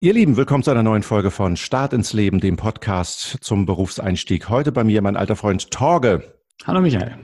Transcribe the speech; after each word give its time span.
Ihr 0.00 0.12
Lieben, 0.12 0.36
willkommen 0.36 0.62
zu 0.62 0.70
einer 0.70 0.84
neuen 0.84 1.02
Folge 1.02 1.32
von 1.32 1.56
Start 1.56 1.92
ins 1.92 2.12
Leben, 2.12 2.38
dem 2.38 2.56
Podcast 2.56 3.38
zum 3.40 3.66
Berufseinstieg. 3.66 4.48
Heute 4.48 4.70
bei 4.70 4.84
mir 4.84 5.02
mein 5.02 5.16
alter 5.16 5.34
Freund 5.34 5.72
Torge. 5.72 6.22
Hallo 6.64 6.80
Michael. 6.80 7.16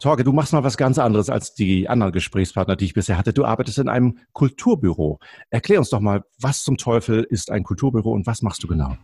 Torge, 0.00 0.24
du 0.24 0.32
machst 0.32 0.54
mal 0.54 0.64
was 0.64 0.78
ganz 0.78 0.98
anderes 0.98 1.28
als 1.28 1.52
die 1.52 1.90
anderen 1.90 2.12
Gesprächspartner, 2.12 2.74
die 2.74 2.86
ich 2.86 2.94
bisher 2.94 3.18
hatte. 3.18 3.34
Du 3.34 3.44
arbeitest 3.44 3.76
in 3.80 3.90
einem 3.90 4.16
Kulturbüro. 4.32 5.18
Erklär 5.50 5.78
uns 5.78 5.90
doch 5.90 6.00
mal, 6.00 6.22
was 6.40 6.62
zum 6.62 6.78
Teufel 6.78 7.22
ist 7.22 7.50
ein 7.50 7.64
Kulturbüro 7.64 8.12
und 8.12 8.26
was 8.26 8.40
machst 8.40 8.64
du 8.64 8.66
genau? 8.66 8.96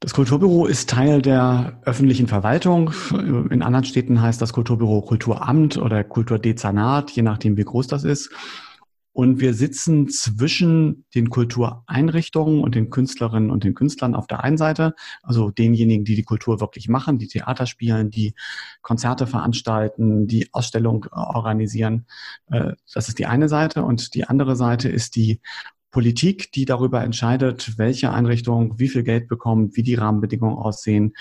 Das 0.00 0.12
Kulturbüro 0.12 0.66
ist 0.66 0.90
Teil 0.90 1.22
der 1.22 1.80
öffentlichen 1.84 2.26
Verwaltung. 2.26 2.90
In 3.12 3.62
anderen 3.62 3.84
Städten 3.84 4.20
heißt 4.20 4.42
das 4.42 4.52
Kulturbüro 4.52 5.02
Kulturamt 5.02 5.76
oder 5.76 6.02
Kulturdezernat, 6.02 7.12
je 7.12 7.22
nachdem, 7.22 7.56
wie 7.56 7.64
groß 7.64 7.86
das 7.86 8.02
ist. 8.02 8.32
Und 9.18 9.40
wir 9.40 9.52
sitzen 9.52 10.08
zwischen 10.08 11.04
den 11.12 11.28
Kultureinrichtungen 11.28 12.62
und 12.62 12.76
den 12.76 12.88
Künstlerinnen 12.88 13.50
und 13.50 13.64
den 13.64 13.74
Künstlern 13.74 14.14
auf 14.14 14.28
der 14.28 14.44
einen 14.44 14.56
Seite, 14.56 14.94
also 15.24 15.50
denjenigen, 15.50 16.04
die 16.04 16.14
die 16.14 16.22
Kultur 16.22 16.60
wirklich 16.60 16.88
machen, 16.88 17.18
die 17.18 17.26
Theater 17.26 17.66
spielen, 17.66 18.10
die 18.10 18.34
Konzerte 18.80 19.26
veranstalten, 19.26 20.28
die 20.28 20.54
Ausstellung 20.54 21.06
äh, 21.06 21.16
organisieren. 21.16 22.06
Äh, 22.46 22.74
das 22.94 23.08
ist 23.08 23.18
die 23.18 23.26
eine 23.26 23.48
Seite. 23.48 23.82
Und 23.82 24.14
die 24.14 24.22
andere 24.22 24.54
Seite 24.54 24.88
ist 24.88 25.16
die 25.16 25.40
Politik, 25.90 26.52
die 26.52 26.64
darüber 26.64 27.02
entscheidet, 27.02 27.76
welche 27.76 28.12
Einrichtung 28.12 28.78
wie 28.78 28.88
viel 28.88 29.02
Geld 29.02 29.26
bekommt, 29.26 29.76
wie 29.76 29.82
die 29.82 29.96
Rahmenbedingungen 29.96 30.58
aussehen 30.58 31.14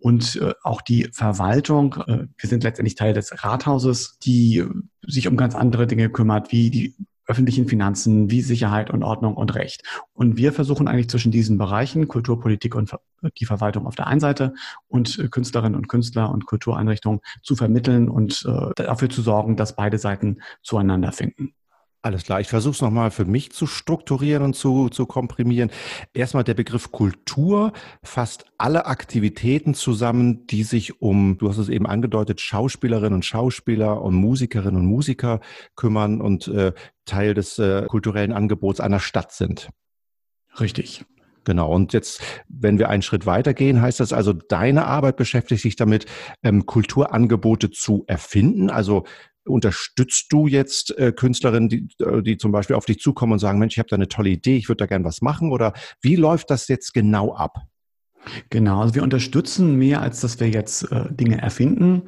und 0.00 0.34
äh, 0.42 0.52
auch 0.64 0.80
die 0.80 1.10
Verwaltung. 1.12 1.94
Wir 1.94 2.48
sind 2.50 2.64
letztendlich 2.64 2.96
Teil 2.96 3.14
des 3.14 3.44
Rathauses, 3.44 4.18
die 4.18 4.64
sich 5.06 5.28
um 5.28 5.36
ganz 5.36 5.54
andere 5.54 5.86
Dinge 5.86 6.10
kümmert, 6.10 6.50
wie 6.50 6.70
die 6.70 6.96
öffentlichen 7.26 7.68
Finanzen 7.68 8.30
wie 8.30 8.42
Sicherheit 8.42 8.90
und 8.90 9.02
Ordnung 9.02 9.34
und 9.34 9.54
Recht. 9.54 9.82
Und 10.14 10.36
wir 10.36 10.52
versuchen 10.52 10.88
eigentlich 10.88 11.08
zwischen 11.08 11.32
diesen 11.32 11.58
Bereichen, 11.58 12.08
Kulturpolitik 12.08 12.74
und 12.74 12.94
die 13.38 13.46
Verwaltung 13.46 13.86
auf 13.86 13.96
der 13.96 14.06
einen 14.06 14.20
Seite 14.20 14.54
und 14.88 15.18
äh, 15.18 15.28
Künstlerinnen 15.28 15.76
und 15.76 15.88
Künstler 15.88 16.30
und 16.30 16.46
Kultureinrichtungen 16.46 17.20
zu 17.42 17.56
vermitteln 17.56 18.08
und 18.08 18.46
äh, 18.46 18.70
dafür 18.82 19.08
zu 19.08 19.22
sorgen, 19.22 19.56
dass 19.56 19.76
beide 19.76 19.98
Seiten 19.98 20.38
zueinander 20.62 21.12
finden. 21.12 21.54
Alles 22.06 22.22
klar. 22.22 22.38
Ich 22.40 22.46
versuche 22.46 22.74
es 22.74 22.82
nochmal 22.82 23.10
für 23.10 23.24
mich 23.24 23.50
zu 23.50 23.66
strukturieren 23.66 24.44
und 24.44 24.54
zu, 24.54 24.90
zu 24.90 25.06
komprimieren. 25.06 25.72
Erstmal 26.14 26.44
der 26.44 26.54
Begriff 26.54 26.92
Kultur 26.92 27.72
fasst 28.04 28.44
alle 28.58 28.86
Aktivitäten 28.86 29.74
zusammen, 29.74 30.46
die 30.46 30.62
sich 30.62 31.02
um, 31.02 31.36
du 31.36 31.48
hast 31.48 31.58
es 31.58 31.68
eben 31.68 31.84
angedeutet, 31.84 32.40
Schauspielerinnen 32.40 33.14
und 33.14 33.24
Schauspieler 33.24 34.02
und 34.02 34.14
Musikerinnen 34.14 34.76
und 34.76 34.86
Musiker 34.86 35.40
kümmern 35.74 36.20
und 36.20 36.46
äh, 36.46 36.74
Teil 37.06 37.34
des 37.34 37.58
äh, 37.58 37.86
kulturellen 37.88 38.32
Angebots 38.32 38.78
einer 38.78 39.00
Stadt 39.00 39.32
sind. 39.32 39.70
Richtig. 40.60 41.04
Genau. 41.42 41.72
Und 41.72 41.92
jetzt, 41.92 42.22
wenn 42.48 42.78
wir 42.78 42.88
einen 42.88 43.02
Schritt 43.02 43.26
weitergehen, 43.26 43.82
heißt 43.82 43.98
das 43.98 44.12
also, 44.12 44.32
deine 44.32 44.84
Arbeit 44.84 45.16
beschäftigt 45.16 45.62
sich 45.62 45.74
damit, 45.74 46.06
ähm, 46.44 46.66
Kulturangebote 46.66 47.72
zu 47.72 48.04
erfinden. 48.06 48.70
Also 48.70 49.06
Unterstützt 49.46 50.26
du 50.30 50.46
jetzt 50.46 50.96
äh, 50.98 51.12
Künstlerinnen, 51.12 51.68
die, 51.68 51.88
äh, 52.00 52.22
die 52.22 52.36
zum 52.36 52.52
Beispiel 52.52 52.76
auf 52.76 52.86
dich 52.86 52.98
zukommen 52.98 53.34
und 53.34 53.38
sagen, 53.38 53.58
Mensch, 53.58 53.74
ich 53.74 53.78
habe 53.78 53.88
da 53.88 53.96
eine 53.96 54.08
tolle 54.08 54.30
Idee, 54.30 54.56
ich 54.56 54.68
würde 54.68 54.78
da 54.78 54.86
gern 54.86 55.04
was 55.04 55.22
machen? 55.22 55.52
Oder 55.52 55.72
wie 56.00 56.16
läuft 56.16 56.50
das 56.50 56.68
jetzt 56.68 56.92
genau 56.92 57.34
ab? 57.34 57.58
Genau, 58.50 58.80
also 58.80 58.94
wir 58.94 59.02
unterstützen 59.02 59.76
mehr, 59.76 60.02
als 60.02 60.20
dass 60.20 60.40
wir 60.40 60.48
jetzt 60.48 60.90
äh, 60.90 61.12
Dinge 61.12 61.40
erfinden. 61.40 62.02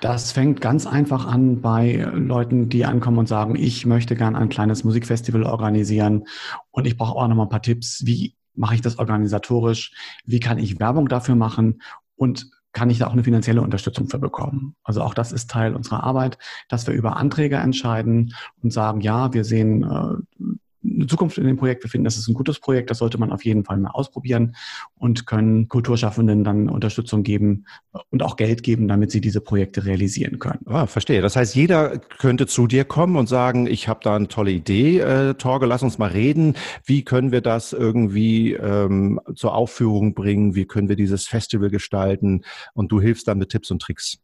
Das 0.00 0.32
fängt 0.32 0.60
ganz 0.60 0.86
einfach 0.86 1.26
an 1.26 1.60
bei 1.60 2.08
Leuten, 2.14 2.68
die 2.68 2.86
ankommen 2.86 3.18
und 3.18 3.28
sagen, 3.28 3.56
ich 3.56 3.84
möchte 3.84 4.16
gern 4.16 4.36
ein 4.36 4.48
kleines 4.48 4.84
Musikfestival 4.84 5.42
organisieren 5.42 6.24
und 6.70 6.86
ich 6.86 6.96
brauche 6.96 7.14
auch 7.14 7.28
noch 7.28 7.36
mal 7.36 7.42
ein 7.44 7.50
paar 7.50 7.62
Tipps, 7.62 8.06
wie 8.06 8.36
mache 8.54 8.74
ich 8.74 8.80
das 8.80 8.98
organisatorisch, 8.98 9.92
wie 10.24 10.40
kann 10.40 10.58
ich 10.58 10.80
Werbung 10.80 11.08
dafür 11.08 11.34
machen 11.34 11.82
und 12.16 12.50
kann 12.72 12.90
ich 12.90 12.98
da 12.98 13.06
auch 13.06 13.12
eine 13.12 13.24
finanzielle 13.24 13.62
Unterstützung 13.62 14.08
für 14.08 14.18
bekommen. 14.18 14.76
Also 14.84 15.02
auch 15.02 15.14
das 15.14 15.32
ist 15.32 15.50
Teil 15.50 15.74
unserer 15.74 16.04
Arbeit, 16.04 16.38
dass 16.68 16.86
wir 16.86 16.94
über 16.94 17.16
Anträge 17.16 17.56
entscheiden 17.56 18.34
und 18.62 18.72
sagen, 18.72 19.00
ja, 19.00 19.32
wir 19.32 19.44
sehen 19.44 19.82
äh, 19.82 20.44
eine 20.82 21.06
Zukunft 21.06 21.38
in 21.38 21.46
dem 21.46 21.56
Projekt. 21.56 21.84
Wir 21.84 21.90
finden, 21.90 22.04
das 22.04 22.16
ist 22.16 22.28
ein 22.28 22.34
gutes 22.34 22.58
Projekt, 22.58 22.90
das 22.90 22.98
sollte 22.98 23.18
man 23.18 23.32
auf 23.32 23.44
jeden 23.44 23.64
Fall 23.64 23.78
mal 23.78 23.90
ausprobieren 23.90 24.56
und 24.96 25.26
können 25.26 25.68
Kulturschaffenden 25.68 26.44
dann 26.44 26.68
Unterstützung 26.68 27.22
geben 27.22 27.66
und 28.10 28.22
auch 28.22 28.36
Geld 28.36 28.62
geben, 28.62 28.88
damit 28.88 29.10
sie 29.10 29.20
diese 29.20 29.40
Projekte 29.40 29.84
realisieren 29.84 30.38
können. 30.38 30.60
Ah, 30.66 30.86
verstehe. 30.86 31.22
Das 31.22 31.36
heißt, 31.36 31.54
jeder 31.54 31.98
könnte 31.98 32.46
zu 32.46 32.66
dir 32.66 32.84
kommen 32.84 33.16
und 33.16 33.28
sagen, 33.28 33.66
ich 33.66 33.88
habe 33.88 34.00
da 34.02 34.16
eine 34.16 34.28
tolle 34.28 34.52
Idee, 34.52 35.00
äh, 35.00 35.34
Torge, 35.34 35.66
lass 35.66 35.82
uns 35.82 35.98
mal 35.98 36.10
reden. 36.10 36.54
Wie 36.84 37.04
können 37.04 37.32
wir 37.32 37.40
das 37.40 37.72
irgendwie 37.72 38.52
ähm, 38.54 39.20
zur 39.34 39.54
Aufführung 39.54 40.14
bringen? 40.14 40.54
Wie 40.54 40.64
können 40.64 40.88
wir 40.88 40.96
dieses 40.96 41.26
Festival 41.26 41.70
gestalten? 41.70 42.42
Und 42.74 42.92
du 42.92 43.00
hilfst 43.00 43.28
dann 43.28 43.38
mit 43.38 43.50
Tipps 43.50 43.70
und 43.70 43.82
Tricks. 43.82 44.18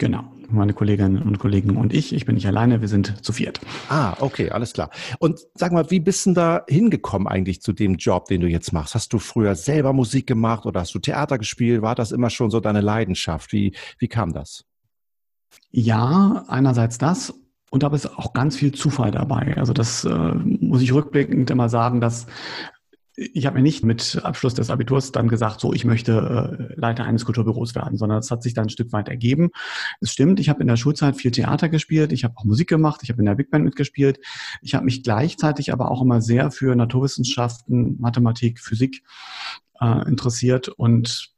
Genau, 0.00 0.24
meine 0.48 0.72
Kolleginnen 0.72 1.20
und 1.20 1.38
Kollegen 1.38 1.76
und 1.76 1.92
ich. 1.92 2.14
Ich 2.14 2.24
bin 2.24 2.34
nicht 2.34 2.46
alleine, 2.46 2.80
wir 2.80 2.88
sind 2.88 3.22
zu 3.22 3.34
viert. 3.34 3.60
Ah, 3.90 4.16
okay, 4.20 4.48
alles 4.48 4.72
klar. 4.72 4.88
Und 5.18 5.40
sag 5.52 5.72
mal, 5.72 5.90
wie 5.90 6.00
bist 6.00 6.24
du 6.24 6.32
da 6.32 6.64
hingekommen 6.66 7.28
eigentlich 7.28 7.60
zu 7.60 7.74
dem 7.74 7.96
Job, 7.96 8.24
den 8.24 8.40
du 8.40 8.46
jetzt 8.48 8.72
machst? 8.72 8.94
Hast 8.94 9.12
du 9.12 9.18
früher 9.18 9.54
selber 9.56 9.92
Musik 9.92 10.26
gemacht 10.26 10.64
oder 10.64 10.80
hast 10.80 10.94
du 10.94 11.00
Theater 11.00 11.36
gespielt? 11.36 11.82
War 11.82 11.94
das 11.94 12.12
immer 12.12 12.30
schon 12.30 12.50
so 12.50 12.60
deine 12.60 12.80
Leidenschaft? 12.80 13.52
Wie, 13.52 13.76
wie 13.98 14.08
kam 14.08 14.32
das? 14.32 14.64
Ja, 15.70 16.46
einerseits 16.48 16.96
das 16.96 17.34
und 17.70 17.84
aber 17.84 17.96
ist 17.96 18.06
auch 18.06 18.32
ganz 18.32 18.56
viel 18.56 18.72
Zufall 18.72 19.10
dabei. 19.10 19.54
Also 19.58 19.74
das 19.74 20.06
äh, 20.06 20.34
muss 20.34 20.80
ich 20.80 20.94
rückblickend 20.94 21.50
immer 21.50 21.68
sagen, 21.68 22.00
dass 22.00 22.26
ich 23.20 23.44
habe 23.44 23.56
mir 23.56 23.62
nicht 23.62 23.84
mit 23.84 24.18
Abschluss 24.24 24.54
des 24.54 24.70
Abiturs 24.70 25.12
dann 25.12 25.28
gesagt, 25.28 25.60
so 25.60 25.74
ich 25.74 25.84
möchte 25.84 26.70
äh, 26.74 26.80
Leiter 26.80 27.04
eines 27.04 27.26
Kulturbüros 27.26 27.74
werden, 27.74 27.98
sondern 27.98 28.18
es 28.18 28.30
hat 28.30 28.42
sich 28.42 28.54
dann 28.54 28.66
ein 28.66 28.70
Stück 28.70 28.92
weit 28.92 29.08
ergeben. 29.08 29.50
Es 30.00 30.12
stimmt, 30.12 30.40
ich 30.40 30.48
habe 30.48 30.62
in 30.62 30.68
der 30.68 30.76
Schulzeit 30.76 31.16
viel 31.16 31.30
Theater 31.30 31.68
gespielt, 31.68 32.12
ich 32.12 32.24
habe 32.24 32.34
auch 32.38 32.44
Musik 32.44 32.68
gemacht, 32.68 33.00
ich 33.02 33.10
habe 33.10 33.20
in 33.20 33.26
der 33.26 33.34
Big 33.34 33.50
Band 33.50 33.64
mitgespielt. 33.64 34.20
Ich 34.62 34.74
habe 34.74 34.86
mich 34.86 35.02
gleichzeitig 35.02 35.72
aber 35.72 35.90
auch 35.90 36.00
immer 36.00 36.22
sehr 36.22 36.50
für 36.50 36.74
Naturwissenschaften, 36.74 38.00
Mathematik, 38.00 38.58
Physik 38.58 39.02
äh, 39.80 40.08
interessiert 40.08 40.68
und 40.68 41.30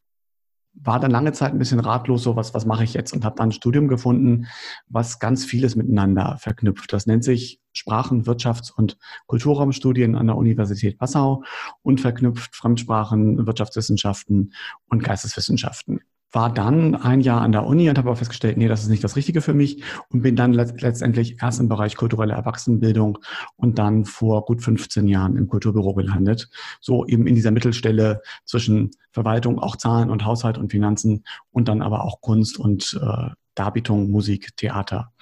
war 0.75 0.99
dann 0.99 1.11
lange 1.11 1.33
Zeit 1.33 1.53
ein 1.53 1.59
bisschen 1.59 1.81
ratlos, 1.81 2.23
so 2.23 2.37
was, 2.37 2.55
was 2.55 2.67
mache 2.67 2.85
ich 2.85 2.95
jetzt? 2.95 3.13
Und 3.13 3.25
habe 3.25 3.37
dann 3.37 3.49
ein 3.49 3.53
Studium 3.53 3.89
gefunden, 3.89 4.47
was 4.89 5.19
ganz 5.19 5.45
vieles 5.45 5.77
miteinander 5.77 6.37
verknüpft. 6.39 6.93
Das 6.93 7.07
nennt 7.07 7.25
sich 7.25 7.61
Sprachen-, 7.73 8.25
Wirtschafts- 8.25 8.73
und 8.73 8.99
Kulturraumstudien 9.27 10.17
an 10.17 10.27
der 10.27 10.37
Universität 10.37 10.99
Passau 10.99 11.43
und 11.83 12.01
verknüpft 12.01 12.57
Fremdsprachen, 12.57 13.47
Wirtschaftswissenschaften 13.47 14.55
und 14.89 15.05
Geisteswissenschaften 15.05 16.01
war 16.33 16.53
dann 16.53 16.95
ein 16.95 17.21
Jahr 17.21 17.43
an 17.43 17.53
der 17.53 17.67
Uni 17.67 17.89
und 17.89 17.99
habe 17.99 18.09
aber 18.09 18.17
festgestellt, 18.17 18.57
nee, 18.57 18.69
das 18.69 18.83
ist 18.83 18.89
nicht 18.89 19.05
das 19.05 19.17
Richtige 19.17 19.43
für 19.43 19.55
mich 19.55 19.83
und 20.09 20.23
bin 20.23 20.35
dann 20.35 20.53
letztendlich 20.53 21.43
erst 21.43 21.61
im 21.61 21.69
Bereich 21.69 21.97
kulturelle 21.97 22.33
Erwachsenenbildung 22.33 23.19
und 23.57 23.79
dann 23.79 24.07
vor 24.07 24.45
gut 24.45 24.63
15 24.63 25.07
Jahren 25.07 25.37
im 25.37 25.47
Kulturbüro 25.47 25.95
gelandet. 25.95 26.49
So 26.81 27.07
eben 27.07 27.27
in 27.27 27.35
dieser 27.35 27.51
Mittelstelle 27.51 28.23
zwischen 28.45 28.91
Verwaltung, 29.11 29.59
auch 29.59 29.77
Zahlen 29.77 30.11
und 30.11 30.25
Haushalt 30.25 30.59
und 30.59 30.71
Finanzen 30.71 31.25
und 31.51 31.69
dann 31.69 31.83
aber 31.83 32.05
auch 32.05 32.21
Kunst 32.21 32.59
und 32.59 32.99
äh, 33.01 33.31
Darbietung, 33.55 34.11
Musik, 34.11 34.57
Theater 34.57 35.13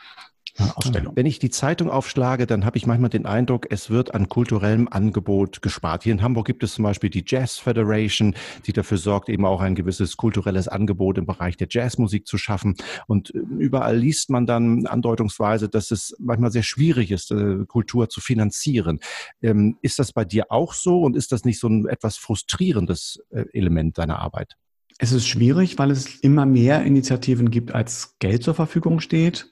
Ausstellung. 0.59 1.16
Wenn 1.16 1.27
ich 1.27 1.38
die 1.38 1.50
Zeitung 1.50 1.91
aufschlage, 1.91 2.47
dann 2.47 2.65
habe 2.65 2.77
ich 2.77 2.87
manchmal 2.87 3.11
den 3.11 3.27
Eindruck, 3.27 3.66
es 3.71 3.91
wird 3.91 4.15
an 4.15 4.28
kulturellem 4.28 4.88
Angebot 4.88 5.62
gespart. 5.62 6.03
Hier 6.05 6.12
in 6.12 6.22
Hamburg 6.22 6.47
gibt 6.47 6.62
es 6.62 6.75
zum 6.75 6.84
Beispiel 6.84 7.11
die 7.11 7.25
Jazz 7.27 7.59
Federation, 7.59 8.34
die 8.66 8.72
dafür 8.72 8.99
sorgt, 8.99 9.28
eben 9.28 9.44
auch 9.44 9.60
ein 9.60 9.75
gewisses 9.75 10.16
kulturelles 10.16 10.69
Angebot 10.69 11.19
im 11.19 11.27
Bereich 11.27 11.56
der 11.56 11.69
Jazzmusik 11.71 12.27
zu 12.27 12.39
schaffen. 12.39 12.77
Und 13.06 13.34
äh, 13.34 13.39
überall 13.39 13.97
liest 13.97 14.31
man 14.31 14.47
dann 14.47 14.87
andeutungsweise, 14.87 15.69
dass 15.69 15.91
es 15.91 16.15
manchmal 16.19 16.50
sehr 16.50 16.62
schwierig 16.62 17.10
ist, 17.10 17.31
äh, 17.31 17.65
Kultur 17.66 18.09
zu 18.09 18.21
finanzieren. 18.21 19.00
Ähm, 19.42 19.77
ist 19.83 19.98
das 19.98 20.13
bei 20.13 20.24
dir 20.24 20.47
auch 20.51 20.74
so 20.74 21.03
und 21.03 21.16
ist 21.16 21.33
das 21.33 21.45
nicht 21.45 21.60
so 21.60 21.69
ein 21.69 21.86
etwas 21.86 22.16
frustrierendes 22.16 23.21
äh, 23.30 23.45
Element 23.53 23.98
deiner 23.98 24.19
Arbeit? 24.19 24.57
Es 25.03 25.13
ist 25.13 25.27
schwierig, 25.27 25.78
weil 25.78 25.91
es 25.91 26.16
immer 26.16 26.45
mehr 26.45 26.83
Initiativen 26.83 27.51
gibt, 27.51 27.74
als 27.74 28.16
Geld 28.19 28.42
zur 28.42 28.54
Verfügung 28.54 29.01
steht. 29.01 29.51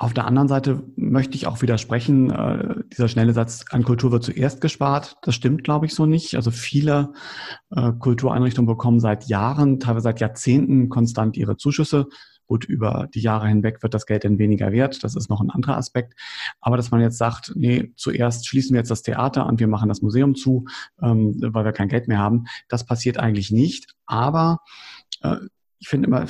Auf 0.00 0.14
der 0.14 0.26
anderen 0.26 0.48
Seite 0.48 0.82
möchte 0.96 1.36
ich 1.36 1.46
auch 1.46 1.60
widersprechen, 1.60 2.30
äh, 2.30 2.74
dieser 2.90 3.06
schnelle 3.06 3.34
Satz, 3.34 3.66
an 3.68 3.84
Kultur 3.84 4.10
wird 4.10 4.24
zuerst 4.24 4.62
gespart. 4.62 5.18
Das 5.20 5.34
stimmt, 5.34 5.62
glaube 5.62 5.84
ich, 5.84 5.94
so 5.94 6.06
nicht. 6.06 6.36
Also 6.36 6.50
viele 6.50 7.12
äh, 7.68 7.92
Kultureinrichtungen 7.92 8.66
bekommen 8.66 8.98
seit 8.98 9.26
Jahren, 9.26 9.78
teilweise 9.78 10.04
seit 10.04 10.20
Jahrzehnten 10.20 10.88
konstant 10.88 11.36
ihre 11.36 11.58
Zuschüsse. 11.58 12.06
Gut, 12.46 12.64
über 12.64 13.08
die 13.12 13.20
Jahre 13.20 13.48
hinweg 13.48 13.82
wird 13.82 13.92
das 13.92 14.06
Geld 14.06 14.24
dann 14.24 14.38
weniger 14.38 14.72
wert. 14.72 15.04
Das 15.04 15.16
ist 15.16 15.28
noch 15.28 15.42
ein 15.42 15.50
anderer 15.50 15.76
Aspekt. 15.76 16.14
Aber 16.62 16.78
dass 16.78 16.90
man 16.90 17.02
jetzt 17.02 17.18
sagt, 17.18 17.52
nee, 17.54 17.92
zuerst 17.94 18.48
schließen 18.48 18.72
wir 18.72 18.80
jetzt 18.80 18.90
das 18.90 19.02
Theater 19.02 19.44
und 19.44 19.60
wir 19.60 19.68
machen 19.68 19.90
das 19.90 20.00
Museum 20.00 20.34
zu, 20.34 20.64
ähm, 21.02 21.34
weil 21.42 21.66
wir 21.66 21.72
kein 21.72 21.88
Geld 21.88 22.08
mehr 22.08 22.20
haben, 22.20 22.44
das 22.70 22.86
passiert 22.86 23.18
eigentlich 23.18 23.50
nicht. 23.50 23.94
Aber 24.06 24.60
äh, 25.20 25.36
ich 25.78 25.88
finde 25.88 26.08
immer 26.08 26.26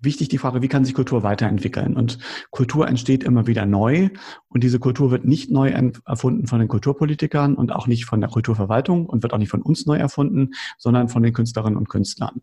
wichtig 0.00 0.28
die 0.28 0.38
Frage, 0.38 0.62
wie 0.62 0.68
kann 0.68 0.84
sich 0.84 0.94
Kultur 0.94 1.22
weiterentwickeln? 1.22 1.96
Und 1.96 2.18
Kultur 2.50 2.88
entsteht 2.88 3.24
immer 3.24 3.46
wieder 3.46 3.66
neu 3.66 4.10
und 4.48 4.62
diese 4.62 4.78
Kultur 4.78 5.10
wird 5.10 5.24
nicht 5.24 5.50
neu 5.50 5.68
erfunden 6.04 6.46
von 6.46 6.58
den 6.58 6.68
Kulturpolitikern 6.68 7.54
und 7.54 7.72
auch 7.72 7.86
nicht 7.86 8.04
von 8.04 8.20
der 8.20 8.30
Kulturverwaltung 8.30 9.06
und 9.06 9.22
wird 9.22 9.32
auch 9.32 9.38
nicht 9.38 9.50
von 9.50 9.62
uns 9.62 9.86
neu 9.86 9.96
erfunden, 9.96 10.50
sondern 10.78 11.08
von 11.08 11.22
den 11.22 11.32
Künstlerinnen 11.32 11.78
und 11.78 11.88
Künstlern. 11.88 12.42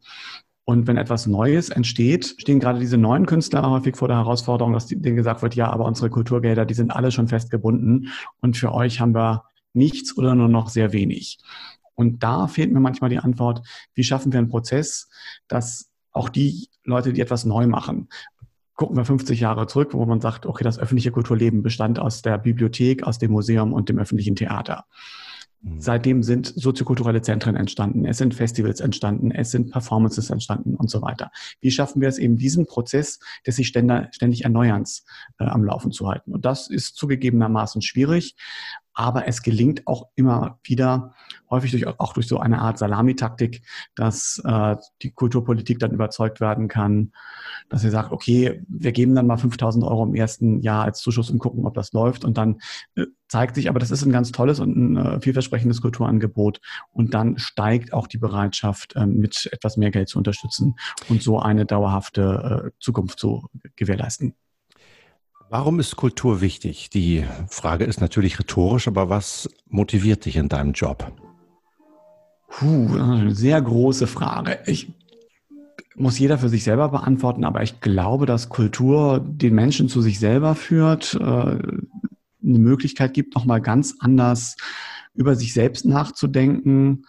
Und 0.65 0.87
wenn 0.87 0.97
etwas 0.97 1.27
Neues 1.27 1.69
entsteht, 1.69 2.35
stehen 2.37 2.59
gerade 2.59 2.79
diese 2.79 2.97
neuen 2.97 3.25
Künstler 3.25 3.69
häufig 3.69 3.97
vor 3.97 4.07
der 4.07 4.17
Herausforderung, 4.17 4.71
dass 4.71 4.87
denen 4.87 5.15
gesagt 5.15 5.41
wird, 5.41 5.55
ja, 5.55 5.69
aber 5.69 5.85
unsere 5.85 6.09
Kulturgelder, 6.09 6.65
die 6.65 6.73
sind 6.73 6.91
alle 6.91 7.11
schon 7.11 7.27
fest 7.27 7.51
gebunden 7.51 8.07
und 8.39 8.55
für 8.55 8.73
euch 8.73 9.01
haben 9.01 9.13
wir 9.13 9.43
nichts 9.73 10.17
oder 10.17 10.35
nur 10.35 10.47
noch 10.47 10.69
sehr 10.69 10.93
wenig. 10.93 11.39
Und 11.95 12.23
da 12.23 12.47
fehlt 12.47 12.71
mir 12.71 12.79
manchmal 12.79 13.09
die 13.09 13.19
Antwort, 13.19 13.61
wie 13.93 14.03
schaffen 14.03 14.31
wir 14.31 14.39
einen 14.39 14.49
Prozess, 14.49 15.09
dass 15.47 15.92
auch 16.13 16.29
die 16.29 16.69
Leute, 16.83 17.13
die 17.13 17.21
etwas 17.21 17.45
neu 17.45 17.67
machen, 17.67 18.07
gucken 18.75 18.97
wir 18.97 19.05
50 19.05 19.39
Jahre 19.39 19.67
zurück, 19.67 19.93
wo 19.93 20.05
man 20.05 20.21
sagt, 20.21 20.45
okay, 20.45 20.63
das 20.63 20.79
öffentliche 20.79 21.11
Kulturleben 21.11 21.61
bestand 21.61 21.99
aus 21.99 22.21
der 22.21 22.37
Bibliothek, 22.37 23.03
aus 23.03 23.19
dem 23.19 23.31
Museum 23.31 23.73
und 23.73 23.89
dem 23.89 23.99
öffentlichen 23.99 24.35
Theater. 24.35 24.85
Mhm. 25.61 25.79
Seitdem 25.79 26.23
sind 26.23 26.47
soziokulturelle 26.47 27.21
Zentren 27.21 27.55
entstanden, 27.55 28.05
es 28.05 28.17
sind 28.17 28.33
Festivals 28.33 28.79
entstanden, 28.79 29.31
es 29.31 29.51
sind 29.51 29.71
Performances 29.71 30.29
entstanden 30.29 30.75
und 30.75 30.89
so 30.89 31.01
weiter. 31.01 31.31
Wie 31.61 31.71
schaffen 31.71 32.01
wir 32.01 32.09
es 32.09 32.17
eben, 32.17 32.37
diesen 32.37 32.65
Prozess 32.65 33.19
des 33.45 33.55
sich 33.55 33.67
ständig 33.67 34.43
Erneuerns 34.43 35.05
äh, 35.39 35.45
am 35.45 35.63
Laufen 35.63 35.91
zu 35.91 36.07
halten? 36.07 36.33
Und 36.33 36.43
das 36.45 36.69
ist 36.69 36.95
zugegebenermaßen 36.95 37.81
schwierig, 37.81 38.35
aber 38.93 39.27
es 39.27 39.41
gelingt 39.41 39.87
auch 39.87 40.09
immer 40.15 40.59
wieder, 40.63 41.13
häufig 41.49 41.71
durch, 41.71 41.87
auch 41.87 42.13
durch 42.13 42.27
so 42.27 42.39
eine 42.39 42.59
Art 42.59 42.77
Salamitaktik, 42.77 43.61
dass 43.95 44.41
äh, 44.45 44.75
die 45.01 45.11
Kulturpolitik 45.11 45.79
dann 45.79 45.91
überzeugt 45.91 46.41
werden 46.41 46.67
kann, 46.67 47.11
dass 47.69 47.81
sie 47.81 47.89
sagt, 47.89 48.11
okay, 48.11 48.61
wir 48.67 48.91
geben 48.91 49.15
dann 49.15 49.27
mal 49.27 49.37
5000 49.37 49.83
Euro 49.83 50.03
im 50.03 50.15
ersten 50.15 50.61
Jahr 50.61 50.83
als 50.83 50.99
Zuschuss 50.99 51.29
und 51.29 51.39
gucken, 51.39 51.65
ob 51.65 51.73
das 51.73 51.93
läuft. 51.93 52.25
Und 52.25 52.37
dann 52.37 52.59
äh, 52.95 53.05
zeigt 53.27 53.55
sich, 53.55 53.69
aber 53.69 53.79
das 53.79 53.91
ist 53.91 54.03
ein 54.05 54.11
ganz 54.11 54.31
tolles 54.31 54.59
und 54.59 54.75
ein 54.75 54.97
äh, 54.97 55.21
vielversprechendes 55.21 55.81
Kulturangebot. 55.81 56.61
Und 56.91 57.13
dann 57.13 57.37
steigt 57.37 57.93
auch 57.93 58.07
die 58.07 58.19
Bereitschaft, 58.19 58.95
äh, 58.95 59.05
mit 59.05 59.49
etwas 59.51 59.77
mehr 59.77 59.91
Geld 59.91 60.09
zu 60.09 60.17
unterstützen 60.17 60.75
und 61.09 61.23
so 61.23 61.39
eine 61.39 61.65
dauerhafte 61.65 62.65
äh, 62.67 62.71
Zukunft 62.79 63.19
zu 63.19 63.49
gewährleisten. 63.75 64.35
Warum 65.53 65.79
ist 65.79 65.97
Kultur 65.97 66.41
wichtig? 66.41 66.89
Die 66.89 67.25
Frage 67.47 67.83
ist 67.83 68.01
natürlich 68.01 68.39
rhetorisch, 68.39 68.87
aber 68.87 69.09
was 69.09 69.47
motiviert 69.69 70.25
dich 70.25 70.35
in 70.35 70.49
deinem 70.49 70.71
Job? 70.71 71.13
Puh, 72.47 72.97
eine 72.97 73.35
sehr 73.35 73.61
große 73.61 74.07
Frage. 74.07 74.57
Ich 74.65 74.91
muss 75.93 76.17
jeder 76.17 76.39
für 76.39 76.49
sich 76.49 76.63
selber 76.63 76.89
beantworten, 76.89 77.43
aber 77.43 77.61
ich 77.61 77.81
glaube, 77.81 78.25
dass 78.25 78.49
Kultur 78.49 79.19
den 79.23 79.53
Menschen 79.53 79.89
zu 79.89 80.01
sich 80.01 80.17
selber 80.17 80.55
führt, 80.55 81.13
äh, 81.13 81.19
eine 81.21 81.59
Möglichkeit 82.41 83.13
gibt, 83.13 83.35
nochmal 83.35 83.61
ganz 83.61 83.97
anders 83.99 84.55
über 85.13 85.35
sich 85.35 85.53
selbst 85.53 85.85
nachzudenken, 85.85 87.05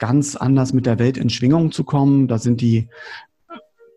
ganz 0.00 0.34
anders 0.34 0.72
mit 0.72 0.86
der 0.86 0.98
Welt 0.98 1.16
in 1.16 1.30
Schwingung 1.30 1.70
zu 1.70 1.84
kommen. 1.84 2.26
Da 2.26 2.38
sind 2.38 2.60
die 2.60 2.88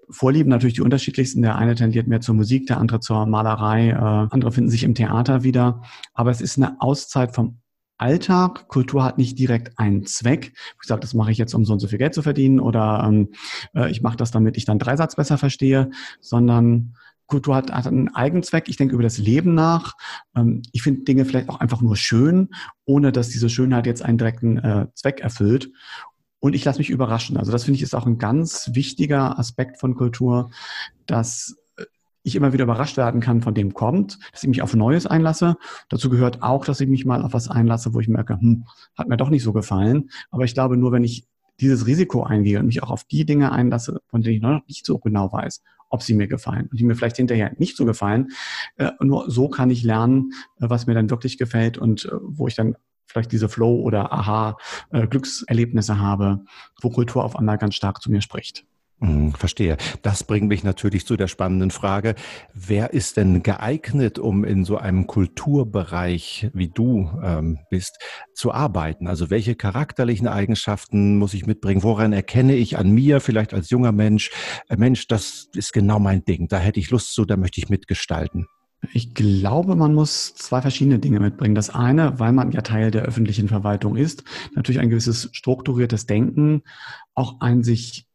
Vorlieben 0.10 0.50
natürlich 0.50 0.76
die 0.76 0.82
unterschiedlichsten. 0.82 1.42
Der 1.42 1.58
eine 1.58 1.76
tendiert 1.76 2.08
mehr 2.08 2.22
zur 2.22 2.36
Musik, 2.36 2.68
der 2.68 2.78
andere 2.78 3.00
zur 3.00 3.26
Malerei, 3.26 3.90
äh, 3.90 3.94
andere 3.96 4.52
finden 4.52 4.70
sich 4.70 4.84
im 4.84 4.96
Theater 4.96 5.44
wieder. 5.44 5.82
Aber 6.14 6.32
es 6.32 6.42
ist 6.42 6.58
eine 6.58 6.82
Auszeit 6.82 7.36
vom 7.36 7.60
Alltag. 7.98 8.68
Kultur 8.70 9.04
hat 9.04 9.18
nicht 9.18 9.38
direkt 9.38 9.78
einen 9.78 10.06
Zweck. 10.06 10.54
Ich 10.82 10.88
sage, 10.88 11.02
das 11.02 11.14
mache 11.14 11.32
ich 11.32 11.38
jetzt, 11.38 11.54
um 11.54 11.66
so 11.66 11.74
und 11.74 11.80
so 11.80 11.88
viel 11.88 11.98
Geld 11.98 12.14
zu 12.14 12.22
verdienen 12.22 12.60
oder 12.60 13.04
ähm, 13.06 13.30
äh, 13.76 13.92
ich 13.92 14.02
mache 14.02 14.18
das, 14.18 14.32
damit 14.32 14.58
ich 14.58 14.66
dann 14.66 14.80
Dreisatz 14.80 15.16
besser 15.16 15.38
verstehe, 15.38 15.92
sondern 16.22 16.96
Kultur 17.30 17.56
hat, 17.56 17.72
hat 17.72 17.88
einen 17.88 18.14
Eigenzweck. 18.14 18.68
Ich 18.68 18.76
denke 18.76 18.96
über 18.96 19.04
das 19.04 19.18
Leben 19.18 19.54
nach. 19.54 19.94
Ähm, 20.36 20.64
ich 20.74 20.82
finde 20.82 21.04
Dinge 21.04 21.26
vielleicht 21.26 21.48
auch 21.48 21.60
einfach 21.60 21.82
nur 21.82 21.96
schön, 21.96 22.50
ohne 22.86 23.12
dass 23.12 23.30
diese 23.30 23.50
Schönheit 23.50 23.86
jetzt 23.86 24.02
einen 24.02 24.18
direkten 24.18 24.58
äh, 24.58 24.88
Zweck 24.96 25.22
erfüllt. 25.22 25.70
Und 26.40 26.56
ich 26.56 26.64
lasse 26.64 26.80
mich 26.80 26.90
überraschen. 26.90 27.38
Also 27.38 27.52
das 27.52 27.66
finde 27.66 27.78
ich 27.78 27.84
ist 27.84 27.96
auch 27.96 28.06
ein 28.06 28.18
ganz 28.18 28.72
wichtiger 28.74 29.38
Aspekt 29.38 29.80
von 29.80 29.96
Kultur, 29.96 30.52
dass 31.06 31.58
äh, 31.78 31.86
ich 32.24 32.36
immer 32.36 32.54
wieder 32.54 32.64
überrascht 32.64 32.98
werden 32.98 33.22
kann, 33.22 33.42
von 33.42 33.54
dem 33.54 33.74
kommt, 33.74 34.20
dass 34.32 34.44
ich 34.44 34.50
mich 34.50 34.62
auf 34.62 34.74
Neues 34.74 35.06
einlasse. 35.06 35.58
Dazu 35.90 36.10
gehört 36.10 36.42
auch, 36.42 36.66
dass 36.66 36.80
ich 36.80 36.88
mich 36.88 37.06
mal 37.06 37.22
auf 37.24 37.34
was 37.34 37.50
einlasse, 37.50 37.94
wo 37.94 38.00
ich 38.00 38.08
merke, 38.08 38.40
hm, 38.40 38.66
hat 38.98 39.10
mir 39.10 39.18
doch 39.18 39.30
nicht 39.30 39.44
so 39.44 39.54
gefallen. 39.54 40.10
Aber 40.32 40.46
ich 40.46 40.54
glaube, 40.54 40.78
nur 40.78 40.92
wenn 40.92 41.04
ich 41.04 41.28
dieses 41.60 41.86
Risiko 41.86 42.24
eingehe 42.24 42.60
und 42.60 42.68
mich 42.68 42.82
auch 42.84 42.90
auf 42.90 43.04
die 43.04 43.26
Dinge 43.26 43.52
einlasse, 43.52 44.02
von 44.08 44.22
denen 44.22 44.36
ich 44.36 44.42
noch 44.42 44.66
nicht 44.68 44.86
so 44.86 44.98
genau 44.98 45.32
weiß, 45.32 45.62
ob 45.90 46.04
sie 46.04 46.14
mir 46.14 46.28
gefallen 46.28 46.70
und 46.72 46.80
die 46.80 46.86
mir 46.86 46.96
vielleicht 46.96 47.18
hinterher 47.18 47.54
nicht 47.58 47.76
so 47.76 47.86
gefallen, 47.86 48.30
äh, 48.78 48.92
nur 49.02 49.30
so 49.30 49.50
kann 49.50 49.70
ich 49.70 49.84
lernen, 49.84 50.32
äh, 50.62 50.70
was 50.70 50.88
mir 50.88 50.94
dann 50.94 51.10
wirklich 51.10 51.38
gefällt 51.38 51.78
und 51.78 52.10
wo 52.22 52.48
ich 52.48 52.56
dann 52.56 52.76
vielleicht 53.10 53.32
diese 53.32 53.50
Flow- 53.50 53.82
oder 53.82 54.14
Aha-Glückserlebnisse 54.14 55.94
äh, 55.94 55.98
habe, 55.98 56.44
wo 56.82 56.90
Kultur 56.90 57.24
auf 57.24 57.36
einmal 57.36 57.58
ganz 57.58 57.76
stark 57.76 58.02
zu 58.02 58.12
mir 58.12 58.22
spricht. 58.22 58.66
Hm, 59.02 59.32
verstehe. 59.32 59.78
Das 60.02 60.26
bringt 60.26 60.50
mich 60.50 60.66
natürlich 60.66 61.06
zu 61.06 61.16
der 61.16 61.30
spannenden 61.30 61.72
Frage, 61.72 62.16
wer 62.54 62.92
ist 62.92 63.16
denn 63.16 63.44
geeignet, 63.44 64.20
um 64.20 64.44
in 64.44 64.66
so 64.66 64.78
einem 64.78 65.08
Kulturbereich, 65.08 66.50
wie 66.54 66.68
du 66.68 67.10
ähm, 67.24 67.60
bist, 67.70 67.98
zu 68.34 68.52
arbeiten? 68.52 69.08
Also 69.08 69.30
welche 69.30 69.56
charakterlichen 69.56 70.28
Eigenschaften 70.28 71.18
muss 71.18 71.34
ich 71.34 71.46
mitbringen? 71.46 71.82
Woran 71.82 72.12
erkenne 72.12 72.56
ich 72.56 72.78
an 72.78 72.92
mir, 72.92 73.22
vielleicht 73.22 73.54
als 73.54 73.70
junger 73.70 73.94
Mensch, 73.94 74.32
äh, 74.68 74.76
Mensch, 74.76 75.08
das 75.08 75.48
ist 75.56 75.72
genau 75.72 76.00
mein 76.00 76.26
Ding, 76.26 76.50
da 76.50 76.58
hätte 76.58 76.82
ich 76.82 76.90
Lust 76.90 77.14
zu, 77.14 77.24
da 77.24 77.38
möchte 77.38 77.62
ich 77.62 77.70
mitgestalten? 77.70 78.48
Ich 78.94 79.14
glaube, 79.14 79.76
man 79.76 79.94
muss 79.94 80.34
zwei 80.36 80.62
verschiedene 80.62 81.00
Dinge 81.00 81.20
mitbringen. 81.20 81.56
Das 81.56 81.70
eine, 81.70 82.20
weil 82.20 82.32
man 82.32 82.52
ja 82.52 82.62
Teil 82.62 82.92
der 82.92 83.04
öffentlichen 83.04 83.48
Verwaltung 83.48 83.98
ist, 83.98 84.24
natürlich 84.56 84.80
ein 84.80 84.90
gewisses 84.90 85.30
strukturiertes 85.34 86.06
Denken, 86.06 86.64
auch 87.14 87.42
ein 87.42 87.64
sich 87.64 88.09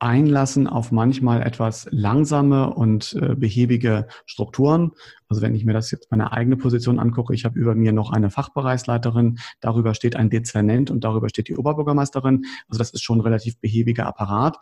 einlassen 0.00 0.66
auf 0.66 0.92
manchmal 0.92 1.42
etwas 1.42 1.88
langsame 1.90 2.72
und 2.72 3.14
äh, 3.20 3.34
behäbige 3.34 4.06
Strukturen. 4.26 4.92
Also 5.28 5.42
wenn 5.42 5.54
ich 5.54 5.64
mir 5.64 5.74
das 5.74 5.90
jetzt 5.90 6.10
meine 6.10 6.32
eigene 6.32 6.56
Position 6.56 6.98
angucke, 6.98 7.34
ich 7.34 7.44
habe 7.44 7.58
über 7.58 7.74
mir 7.74 7.92
noch 7.92 8.10
eine 8.10 8.30
Fachbereichsleiterin, 8.30 9.38
darüber 9.60 9.94
steht 9.94 10.16
ein 10.16 10.30
Dezernent 10.30 10.90
und 10.90 11.04
darüber 11.04 11.28
steht 11.28 11.48
die 11.48 11.56
Oberbürgermeisterin. 11.56 12.44
Also 12.68 12.78
das 12.78 12.90
ist 12.90 13.02
schon 13.02 13.18
ein 13.18 13.22
relativ 13.22 13.58
behäbiger 13.60 14.06
Apparat. 14.06 14.58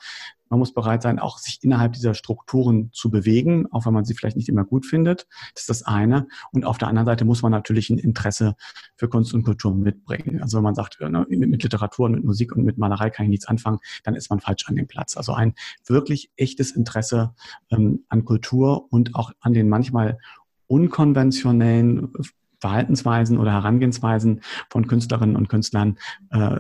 Man 0.49 0.61
muss 0.61 0.73
bereit 0.73 1.03
sein, 1.03 1.19
auch 1.19 1.39
sich 1.39 1.59
innerhalb 1.63 1.95
dieser 1.95 2.15
Strukturen 2.15 2.91
zu 2.93 3.11
bewegen, 3.11 3.67
auch 3.73 3.87
wenn 3.87 3.93
man 3.93 4.05
sie 4.05 4.15
vielleicht 4.15 4.37
nicht 4.37 4.49
immer 4.49 4.65
gut 4.65 4.87
findet. 4.87 5.27
Das 5.55 5.63
ist 5.63 5.71
das 5.71 5.83
eine. 5.83 6.29
Und 6.53 6.65
auf 6.65 6.79
der 6.79 6.89
anderen 6.89 7.07
Seite 7.07 7.25
muss 7.25 7.43
man 7.43 7.51
natürlich 7.51 7.91
ein 7.91 7.99
Interesse 7.99 8.55
für 8.97 9.09
Kunst 9.09 9.35
und 9.35 9.43
Kultur 9.43 9.75
mitbringen. 9.75 10.41
Also 10.43 10.59
wenn 10.59 10.65
man 10.65 10.75
sagt, 10.77 11.01
ne, 11.01 11.27
mit 11.29 11.63
Literatur, 11.63 12.09
mit 12.09 12.25
Musik 12.25 12.55
und 12.55 12.65
mit 12.65 12.79
Malerei 12.79 13.11
kann 13.11 13.25
ich 13.25 13.31
nichts 13.31 13.47
anfangen, 13.47 13.79
dann 14.05 14.15
ist 14.15 14.31
man 14.31 14.39
falsch 14.39 14.67
an 14.69 14.77
dem 14.77 14.87
Platz. 14.87 15.17
Also 15.17 15.26
ein 15.35 15.55
wirklich 15.87 16.31
echtes 16.37 16.71
Interesse 16.71 17.35
ähm, 17.71 18.05
an 18.09 18.25
Kultur 18.25 18.93
und 18.93 19.15
auch 19.15 19.33
an 19.41 19.53
den 19.53 19.69
manchmal 19.69 20.19
unkonventionellen 20.67 22.13
Verhaltensweisen 22.61 23.39
oder 23.39 23.53
Herangehensweisen 23.53 24.41
von 24.71 24.87
Künstlerinnen 24.87 25.37
und 25.37 25.49
Künstlern, 25.49 25.99
äh, 26.31 26.59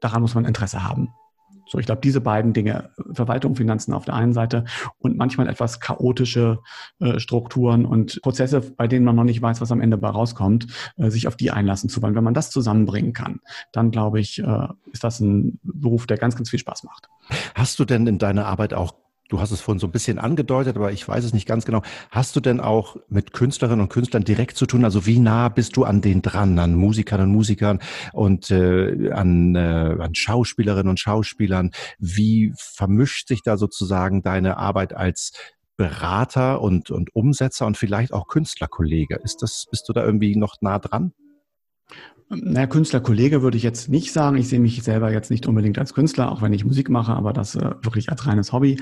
daran 0.00 0.22
muss 0.22 0.34
man 0.34 0.44
Interesse 0.44 0.84
haben. 0.84 1.10
So, 1.72 1.78
ich 1.78 1.86
glaube, 1.86 2.02
diese 2.02 2.20
beiden 2.20 2.52
Dinge, 2.52 2.90
Verwaltung, 3.14 3.56
Finanzen 3.56 3.94
auf 3.94 4.04
der 4.04 4.12
einen 4.12 4.34
Seite 4.34 4.66
und 4.98 5.16
manchmal 5.16 5.48
etwas 5.48 5.80
chaotische 5.80 6.58
äh, 7.00 7.18
Strukturen 7.18 7.86
und 7.86 8.20
Prozesse, 8.20 8.60
bei 8.60 8.86
denen 8.86 9.06
man 9.06 9.16
noch 9.16 9.24
nicht 9.24 9.40
weiß, 9.40 9.62
was 9.62 9.72
am 9.72 9.80
Ende 9.80 9.96
bei 9.96 10.10
rauskommt, 10.10 10.66
äh, 10.98 11.08
sich 11.08 11.28
auf 11.28 11.34
die 11.34 11.50
einlassen 11.50 11.88
zu 11.88 12.02
wollen. 12.02 12.14
Wenn 12.14 12.24
man 12.24 12.34
das 12.34 12.50
zusammenbringen 12.50 13.14
kann, 13.14 13.40
dann 13.72 13.90
glaube 13.90 14.20
ich, 14.20 14.38
äh, 14.40 14.68
ist 14.92 15.02
das 15.02 15.20
ein 15.20 15.60
Beruf, 15.62 16.06
der 16.06 16.18
ganz, 16.18 16.36
ganz 16.36 16.50
viel 16.50 16.58
Spaß 16.58 16.84
macht. 16.84 17.08
Hast 17.54 17.78
du 17.78 17.86
denn 17.86 18.06
in 18.06 18.18
deiner 18.18 18.44
Arbeit 18.44 18.74
auch 18.74 18.92
Du 19.32 19.40
hast 19.40 19.50
es 19.50 19.62
vorhin 19.62 19.78
so 19.78 19.86
ein 19.86 19.92
bisschen 19.92 20.18
angedeutet, 20.18 20.76
aber 20.76 20.92
ich 20.92 21.08
weiß 21.08 21.24
es 21.24 21.32
nicht 21.32 21.48
ganz 21.48 21.64
genau. 21.64 21.80
Hast 22.10 22.36
du 22.36 22.40
denn 22.40 22.60
auch 22.60 22.96
mit 23.08 23.32
Künstlerinnen 23.32 23.80
und 23.80 23.88
Künstlern 23.88 24.24
direkt 24.24 24.58
zu 24.58 24.66
tun? 24.66 24.84
Also 24.84 25.06
wie 25.06 25.18
nah 25.20 25.48
bist 25.48 25.74
du 25.78 25.84
an 25.84 26.02
denen 26.02 26.20
dran, 26.20 26.58
an 26.58 26.74
Musikern 26.74 27.22
und 27.22 27.30
Musikern 27.30 27.78
und 28.12 28.50
äh, 28.50 29.10
an, 29.10 29.54
äh, 29.54 29.96
an 29.98 30.14
Schauspielerinnen 30.14 30.90
und 30.90 31.00
Schauspielern? 31.00 31.70
Wie 31.98 32.52
vermischt 32.58 33.26
sich 33.26 33.42
da 33.42 33.56
sozusagen 33.56 34.22
deine 34.22 34.58
Arbeit 34.58 34.92
als 34.92 35.32
Berater 35.78 36.60
und, 36.60 36.90
und 36.90 37.16
Umsetzer 37.16 37.64
und 37.64 37.78
vielleicht 37.78 38.12
auch 38.12 38.26
Künstlerkollege? 38.26 39.18
Ist 39.24 39.40
das, 39.40 39.64
bist 39.70 39.88
du 39.88 39.94
da 39.94 40.04
irgendwie 40.04 40.36
noch 40.36 40.56
nah 40.60 40.78
dran? 40.78 41.14
Naja, 42.34 42.66
Künstlerkollege 42.66 43.42
würde 43.42 43.58
ich 43.58 43.62
jetzt 43.62 43.90
nicht 43.90 44.12
sagen. 44.12 44.38
Ich 44.38 44.48
sehe 44.48 44.60
mich 44.60 44.82
selber 44.82 45.12
jetzt 45.12 45.30
nicht 45.30 45.46
unbedingt 45.46 45.78
als 45.78 45.92
Künstler, 45.92 46.32
auch 46.32 46.40
wenn 46.40 46.54
ich 46.54 46.64
Musik 46.64 46.88
mache, 46.88 47.12
aber 47.12 47.32
das 47.34 47.54
äh, 47.56 47.72
wirklich 47.82 48.08
als 48.10 48.26
reines 48.26 48.52
Hobby. 48.52 48.80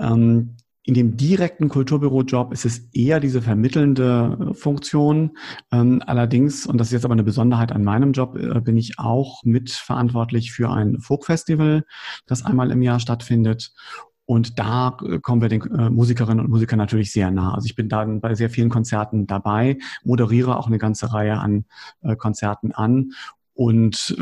Ähm, 0.00 0.56
in 0.84 0.94
dem 0.94 1.16
direkten 1.16 1.68
Kulturbürojob 1.68 2.52
ist 2.52 2.64
es 2.64 2.88
eher 2.92 3.20
diese 3.20 3.40
vermittelnde 3.40 4.50
äh, 4.50 4.54
Funktion. 4.54 5.36
Ähm, 5.70 6.02
allerdings, 6.04 6.66
und 6.66 6.78
das 6.78 6.88
ist 6.88 6.92
jetzt 6.92 7.04
aber 7.04 7.12
eine 7.12 7.22
Besonderheit 7.22 7.70
an 7.70 7.84
meinem 7.84 8.12
Job, 8.12 8.36
äh, 8.36 8.60
bin 8.60 8.76
ich 8.76 8.98
auch 8.98 9.44
mitverantwortlich 9.44 10.50
für 10.50 10.70
ein 10.70 10.98
Folkfestival, 10.98 11.84
das 12.26 12.44
einmal 12.44 12.72
im 12.72 12.82
Jahr 12.82 12.98
stattfindet. 12.98 13.72
Und 14.24 14.58
da 14.58 14.96
äh, 15.04 15.18
kommen 15.18 15.42
wir 15.42 15.48
den 15.48 15.62
äh, 15.62 15.90
Musikerinnen 15.90 16.44
und 16.44 16.50
Musikern 16.50 16.78
natürlich 16.78 17.12
sehr 17.12 17.30
nah. 17.30 17.54
Also 17.54 17.66
ich 17.66 17.74
bin 17.74 17.88
da 17.88 18.04
bei 18.04 18.34
sehr 18.34 18.50
vielen 18.50 18.70
Konzerten 18.70 19.26
dabei, 19.26 19.78
moderiere 20.04 20.56
auch 20.56 20.66
eine 20.66 20.78
ganze 20.78 21.12
Reihe 21.12 21.38
an 21.38 21.64
äh, 22.02 22.16
Konzerten 22.16 22.72
an 22.72 23.12
und 23.54 24.16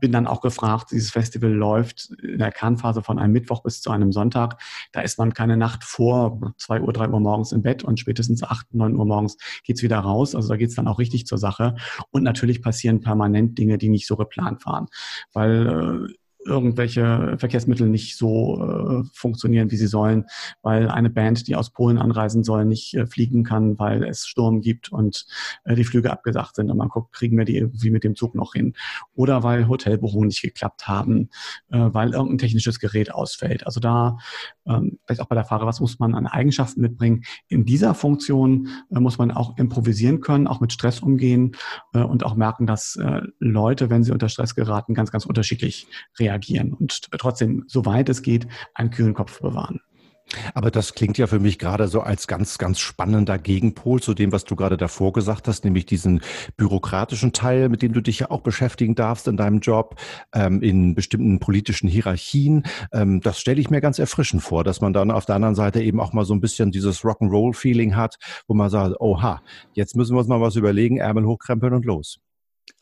bin 0.00 0.10
dann 0.10 0.26
auch 0.26 0.40
gefragt, 0.40 0.90
dieses 0.90 1.12
Festival 1.12 1.50
läuft 1.50 2.10
in 2.20 2.40
der 2.40 2.50
Kernphase 2.50 3.02
von 3.02 3.20
einem 3.20 3.32
Mittwoch 3.32 3.62
bis 3.62 3.80
zu 3.80 3.92
einem 3.92 4.10
Sonntag. 4.10 4.60
Da 4.90 5.00
ist 5.00 5.16
man 5.16 5.32
keine 5.32 5.56
Nacht 5.56 5.84
vor 5.84 6.52
zwei 6.58 6.80
Uhr, 6.80 6.92
drei 6.92 7.08
Uhr 7.08 7.20
morgens 7.20 7.52
im 7.52 7.62
Bett 7.62 7.84
und 7.84 8.00
spätestens 8.00 8.42
acht, 8.42 8.66
neun 8.74 8.96
Uhr 8.96 9.06
morgens 9.06 9.36
geht's 9.62 9.84
wieder 9.84 10.00
raus. 10.00 10.34
Also 10.34 10.48
da 10.48 10.56
geht's 10.56 10.74
dann 10.74 10.88
auch 10.88 10.98
richtig 10.98 11.24
zur 11.24 11.38
Sache. 11.38 11.76
Und 12.10 12.24
natürlich 12.24 12.62
passieren 12.62 13.00
permanent 13.00 13.56
Dinge, 13.58 13.78
die 13.78 13.88
nicht 13.88 14.08
so 14.08 14.16
geplant 14.16 14.66
waren. 14.66 14.86
Weil 15.32 16.08
äh, 16.10 16.14
irgendwelche 16.46 17.36
Verkehrsmittel 17.38 17.88
nicht 17.88 18.16
so 18.16 18.62
äh, 18.62 19.08
funktionieren, 19.12 19.70
wie 19.70 19.76
sie 19.76 19.86
sollen, 19.86 20.26
weil 20.62 20.88
eine 20.88 21.10
Band, 21.10 21.46
die 21.48 21.56
aus 21.56 21.70
Polen 21.70 21.98
anreisen 21.98 22.44
soll, 22.44 22.64
nicht 22.64 22.94
äh, 22.94 23.06
fliegen 23.06 23.44
kann, 23.44 23.78
weil 23.78 24.04
es 24.04 24.26
Sturm 24.26 24.60
gibt 24.60 24.92
und 24.92 25.26
äh, 25.64 25.74
die 25.74 25.84
Flüge 25.84 26.10
abgesagt 26.10 26.56
sind 26.56 26.70
und 26.70 26.76
man 26.76 26.88
guckt, 26.88 27.12
kriegen 27.12 27.38
wir 27.38 27.44
die 27.44 27.56
irgendwie 27.56 27.90
mit 27.90 28.04
dem 28.04 28.14
Zug 28.14 28.34
noch 28.34 28.54
hin. 28.54 28.74
Oder 29.14 29.42
weil 29.42 29.68
Hotelbuchungen 29.68 30.28
nicht 30.28 30.42
geklappt 30.42 30.86
haben, 30.86 31.30
äh, 31.70 31.78
weil 31.78 32.12
irgendein 32.12 32.38
technisches 32.38 32.78
Gerät 32.78 33.12
ausfällt. 33.12 33.66
Also 33.66 33.80
da, 33.80 34.18
ähm, 34.66 34.98
vielleicht 35.06 35.20
auch 35.20 35.28
bei 35.28 35.36
der 35.36 35.44
Frage, 35.44 35.66
was 35.66 35.80
muss 35.80 35.98
man 35.98 36.14
an 36.14 36.26
Eigenschaften 36.26 36.80
mitbringen? 36.80 37.24
In 37.48 37.64
dieser 37.64 37.94
Funktion 37.94 38.68
äh, 38.90 39.00
muss 39.00 39.18
man 39.18 39.30
auch 39.30 39.56
improvisieren 39.56 40.20
können, 40.20 40.46
auch 40.46 40.60
mit 40.60 40.72
Stress 40.72 41.00
umgehen 41.00 41.52
äh, 41.94 42.00
und 42.00 42.24
auch 42.24 42.34
merken, 42.34 42.66
dass 42.66 42.98
Leute, 43.38 43.90
wenn 43.90 44.04
sie 44.04 44.12
unter 44.12 44.28
Stress 44.28 44.54
geraten, 44.54 44.94
ganz, 44.94 45.10
ganz 45.10 45.26
unterschiedlich 45.26 45.86
reagieren 46.18 46.33
reagieren 46.34 46.72
und 46.72 47.08
trotzdem, 47.18 47.64
soweit 47.66 48.08
es 48.08 48.22
geht, 48.22 48.46
einen 48.74 48.90
kühlen 48.90 49.14
Kopf 49.14 49.40
bewahren. 49.40 49.80
Aber 50.54 50.70
das 50.70 50.94
klingt 50.94 51.18
ja 51.18 51.26
für 51.26 51.38
mich 51.38 51.58
gerade 51.58 51.86
so 51.86 52.00
als 52.00 52.26
ganz, 52.26 52.56
ganz 52.56 52.80
spannender 52.80 53.38
Gegenpol 53.38 54.00
zu 54.00 54.14
dem, 54.14 54.32
was 54.32 54.44
du 54.44 54.56
gerade 54.56 54.78
davor 54.78 55.12
gesagt 55.12 55.48
hast, 55.48 55.64
nämlich 55.66 55.84
diesen 55.84 56.22
bürokratischen 56.56 57.34
Teil, 57.34 57.68
mit 57.68 57.82
dem 57.82 57.92
du 57.92 58.00
dich 58.00 58.20
ja 58.20 58.30
auch 58.30 58.40
beschäftigen 58.40 58.94
darfst 58.94 59.28
in 59.28 59.36
deinem 59.36 59.60
Job, 59.60 60.00
ähm, 60.34 60.62
in 60.62 60.94
bestimmten 60.94 61.40
politischen 61.40 61.88
Hierarchien. 61.88 62.64
Ähm, 62.90 63.20
das 63.20 63.38
stelle 63.38 63.60
ich 63.60 63.68
mir 63.68 63.82
ganz 63.82 63.98
erfrischend 63.98 64.42
vor, 64.42 64.64
dass 64.64 64.80
man 64.80 64.94
dann 64.94 65.10
auf 65.10 65.26
der 65.26 65.36
anderen 65.36 65.54
Seite 65.54 65.82
eben 65.82 66.00
auch 66.00 66.14
mal 66.14 66.24
so 66.24 66.32
ein 66.34 66.40
bisschen 66.40 66.70
dieses 66.70 67.02
Rock'n'Roll-Feeling 67.02 67.94
hat, 67.94 68.16
wo 68.48 68.54
man 68.54 68.70
sagt, 68.70 68.98
oha, 69.00 69.42
jetzt 69.74 69.94
müssen 69.94 70.14
wir 70.14 70.20
uns 70.20 70.28
mal 70.28 70.40
was 70.40 70.56
überlegen, 70.56 70.96
Ärmel 70.96 71.26
hochkrempeln 71.26 71.74
und 71.74 71.84
los. 71.84 72.23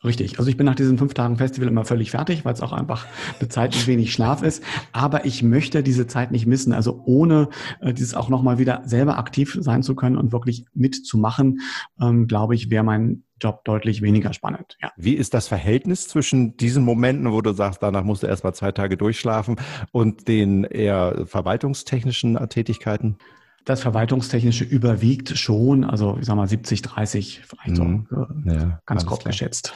Richtig. 0.03 0.37
Also 0.37 0.49
ich 0.49 0.57
bin 0.57 0.65
nach 0.65 0.75
diesen 0.75 0.97
fünf 0.97 1.13
Tagen 1.13 1.37
Festival 1.37 1.69
immer 1.69 1.85
völlig 1.85 2.11
fertig, 2.11 2.43
weil 2.43 2.53
es 2.53 2.61
auch 2.61 2.73
einfach 2.73 3.07
eine 3.39 3.47
Zeit 3.47 3.73
mit 3.73 3.87
wenig 3.87 4.11
Schlaf 4.11 4.43
ist. 4.43 4.61
Aber 4.91 5.25
ich 5.25 5.43
möchte 5.43 5.81
diese 5.81 6.07
Zeit 6.07 6.31
nicht 6.31 6.45
missen. 6.45 6.73
Also 6.73 7.01
ohne 7.05 7.49
äh, 7.79 7.93
dieses 7.93 8.13
auch 8.13 8.27
nochmal 8.27 8.57
wieder 8.57 8.81
selber 8.85 9.17
aktiv 9.17 9.57
sein 9.59 9.81
zu 9.81 9.95
können 9.95 10.17
und 10.17 10.33
wirklich 10.33 10.65
mitzumachen, 10.73 11.61
ähm, 12.01 12.27
glaube 12.27 12.53
ich, 12.55 12.69
wäre 12.69 12.83
mein 12.83 13.23
Job 13.41 13.63
deutlich 13.63 14.01
weniger 14.01 14.33
spannend. 14.33 14.77
Ja. 14.81 14.91
Wie 14.97 15.13
ist 15.13 15.33
das 15.33 15.47
Verhältnis 15.47 16.07
zwischen 16.07 16.57
diesen 16.57 16.83
Momenten, 16.83 17.31
wo 17.31 17.41
du 17.41 17.53
sagst, 17.53 17.81
danach 17.81 18.03
musst 18.03 18.23
du 18.23 18.27
erst 18.27 18.43
mal 18.43 18.53
zwei 18.53 18.71
Tage 18.71 18.97
durchschlafen 18.97 19.55
und 19.91 20.27
den 20.27 20.65
eher 20.65 21.25
verwaltungstechnischen 21.25 22.37
Tätigkeiten? 22.49 23.17
Das 23.65 23.81
Verwaltungstechnische 23.81 24.63
überwiegt 24.63 25.37
schon, 25.37 25.83
also 25.83 26.17
ich 26.19 26.25
sag 26.25 26.35
mal 26.35 26.47
70, 26.47 26.81
30, 26.81 27.41
vielleicht 27.45 27.77
so 27.77 27.83
mhm. 27.83 28.07
äh, 28.45 28.53
ja, 28.53 28.79
ganz 28.85 29.05
grob 29.05 29.21
klar. 29.21 29.31
geschätzt. 29.31 29.73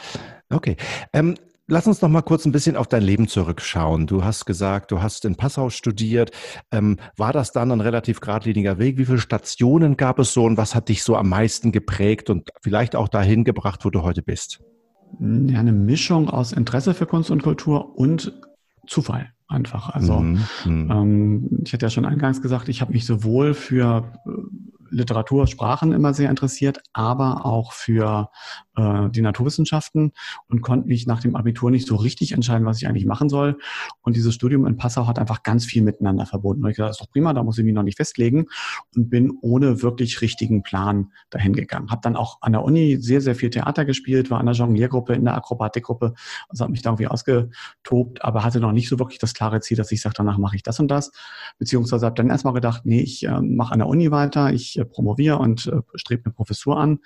Okay. 0.50 0.76
Ähm, 1.12 1.34
Lass 1.70 1.86
uns 1.86 2.00
noch 2.00 2.08
mal 2.08 2.22
kurz 2.22 2.46
ein 2.46 2.52
bisschen 2.52 2.76
auf 2.76 2.86
dein 2.86 3.02
Leben 3.02 3.28
zurückschauen. 3.28 4.06
Du 4.06 4.24
hast 4.24 4.46
gesagt, 4.46 4.90
du 4.90 5.02
hast 5.02 5.26
in 5.26 5.36
Passau 5.36 5.68
studiert. 5.68 6.30
Ähm, 6.72 6.96
war 7.18 7.34
das 7.34 7.52
dann 7.52 7.70
ein 7.70 7.82
relativ 7.82 8.20
geradliniger 8.20 8.78
Weg? 8.78 8.96
Wie 8.96 9.04
viele 9.04 9.18
Stationen 9.18 9.98
gab 9.98 10.18
es 10.18 10.32
so 10.32 10.44
und 10.44 10.56
was 10.56 10.74
hat 10.74 10.88
dich 10.88 11.02
so 11.02 11.14
am 11.14 11.28
meisten 11.28 11.70
geprägt 11.70 12.30
und 12.30 12.48
vielleicht 12.62 12.96
auch 12.96 13.06
dahin 13.06 13.44
gebracht, 13.44 13.84
wo 13.84 13.90
du 13.90 14.00
heute 14.00 14.22
bist? 14.22 14.60
Ja, 15.20 15.60
eine 15.60 15.72
Mischung 15.72 16.30
aus 16.30 16.52
Interesse 16.52 16.94
für 16.94 17.04
Kunst 17.04 17.30
und 17.30 17.42
Kultur 17.42 17.98
und 17.98 18.32
Zufall 18.88 19.32
einfach. 19.48 19.90
Also 19.90 20.20
mhm. 20.20 20.44
mhm. 20.64 20.90
ähm, 20.90 21.48
ich 21.64 21.72
hatte 21.72 21.86
ja 21.86 21.90
schon 21.90 22.04
eingangs 22.04 22.42
gesagt, 22.42 22.68
ich 22.68 22.80
habe 22.80 22.92
mich 22.92 23.06
sowohl 23.06 23.54
für 23.54 24.12
äh, 24.26 24.30
Literatur, 24.90 25.46
Sprachen 25.46 25.92
immer 25.92 26.14
sehr 26.14 26.30
interessiert, 26.30 26.80
aber 26.92 27.44
auch 27.44 27.72
für 27.72 28.30
äh, 28.76 29.10
die 29.10 29.22
Naturwissenschaften 29.22 30.12
und 30.48 30.62
konnte 30.62 30.88
mich 30.88 31.06
nach 31.06 31.20
dem 31.20 31.36
Abitur 31.36 31.70
nicht 31.70 31.86
so 31.86 31.96
richtig 31.96 32.32
entscheiden, 32.32 32.66
was 32.66 32.80
ich 32.80 32.88
eigentlich 32.88 33.06
machen 33.06 33.28
soll. 33.28 33.58
Und 34.02 34.16
dieses 34.16 34.34
Studium 34.34 34.66
in 34.66 34.76
Passau 34.76 35.06
hat 35.06 35.18
einfach 35.18 35.42
ganz 35.42 35.64
viel 35.64 35.82
miteinander 35.82 36.26
verbunden. 36.26 36.64
Und 36.64 36.70
ich 36.70 36.76
dachte, 36.76 36.88
das 36.88 36.98
ist 36.98 37.02
doch 37.02 37.10
prima, 37.10 37.32
da 37.32 37.42
muss 37.42 37.58
ich 37.58 37.64
mich 37.64 37.74
noch 37.74 37.82
nicht 37.82 37.96
festlegen 37.96 38.46
und 38.94 39.10
bin 39.10 39.32
ohne 39.42 39.82
wirklich 39.82 40.20
richtigen 40.20 40.62
Plan 40.62 41.12
dahin 41.30 41.52
gegangen. 41.52 41.90
Habe 41.90 42.00
dann 42.02 42.16
auch 42.16 42.38
an 42.40 42.52
der 42.52 42.62
Uni 42.62 42.96
sehr, 43.00 43.20
sehr 43.20 43.34
viel 43.34 43.50
Theater 43.50 43.84
gespielt, 43.84 44.30
war 44.30 44.40
an 44.40 44.46
der 44.46 44.54
Jongliergruppe, 44.54 45.14
in 45.14 45.24
der 45.24 45.34
Akrobatikgruppe, 45.34 46.14
also 46.48 46.62
habe 46.62 46.72
mich 46.72 46.82
da 46.82 46.90
irgendwie 46.90 47.08
ausgetobt, 47.08 48.24
aber 48.24 48.44
hatte 48.44 48.60
noch 48.60 48.72
nicht 48.72 48.88
so 48.88 48.98
wirklich 48.98 49.18
das 49.18 49.34
klare 49.34 49.60
Ziel, 49.60 49.76
dass 49.76 49.92
ich 49.92 50.00
sage, 50.00 50.14
danach 50.16 50.38
mache 50.38 50.56
ich 50.56 50.62
das 50.62 50.80
und 50.80 50.88
das. 50.88 51.10
Beziehungsweise 51.58 52.06
habe 52.06 52.14
dann 52.14 52.30
erstmal 52.30 52.54
gedacht, 52.54 52.82
nee, 52.84 53.00
ich 53.00 53.24
äh, 53.24 53.40
mache 53.40 53.72
an 53.72 53.80
der 53.80 53.88
Uni 53.88 54.10
weiter, 54.10 54.52
ich 54.52 54.77
äh, 54.78 54.84
promoviere 54.84 55.38
und 55.38 55.66
äh, 55.66 55.80
strebe 55.94 56.26
eine 56.26 56.32
Professur 56.32 56.78
an 56.78 57.00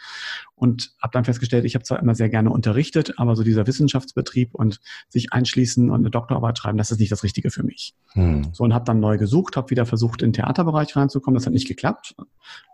und 0.54 0.94
habe 1.02 1.12
dann 1.12 1.24
festgestellt, 1.24 1.64
ich 1.64 1.74
habe 1.74 1.84
zwar 1.84 1.98
immer 2.00 2.14
sehr 2.14 2.28
gerne 2.28 2.50
unterrichtet, 2.50 3.14
aber 3.16 3.34
so 3.34 3.42
dieser 3.42 3.66
Wissenschaftsbetrieb 3.66 4.54
und 4.54 4.80
sich 5.08 5.32
einschließen 5.32 5.90
und 5.90 6.00
eine 6.00 6.10
Doktorarbeit 6.10 6.58
schreiben, 6.58 6.78
das 6.78 6.90
ist 6.90 7.00
nicht 7.00 7.12
das 7.12 7.24
Richtige 7.24 7.50
für 7.50 7.62
mich. 7.62 7.94
Hm. 8.12 8.48
So 8.52 8.64
und 8.64 8.74
habe 8.74 8.84
dann 8.84 9.00
neu 9.00 9.18
gesucht, 9.18 9.56
habe 9.56 9.70
wieder 9.70 9.86
versucht, 9.86 10.22
in 10.22 10.28
den 10.28 10.34
Theaterbereich 10.34 10.94
reinzukommen. 10.94 11.36
Das 11.36 11.46
hat 11.46 11.52
nicht 11.52 11.68
geklappt. 11.68 12.14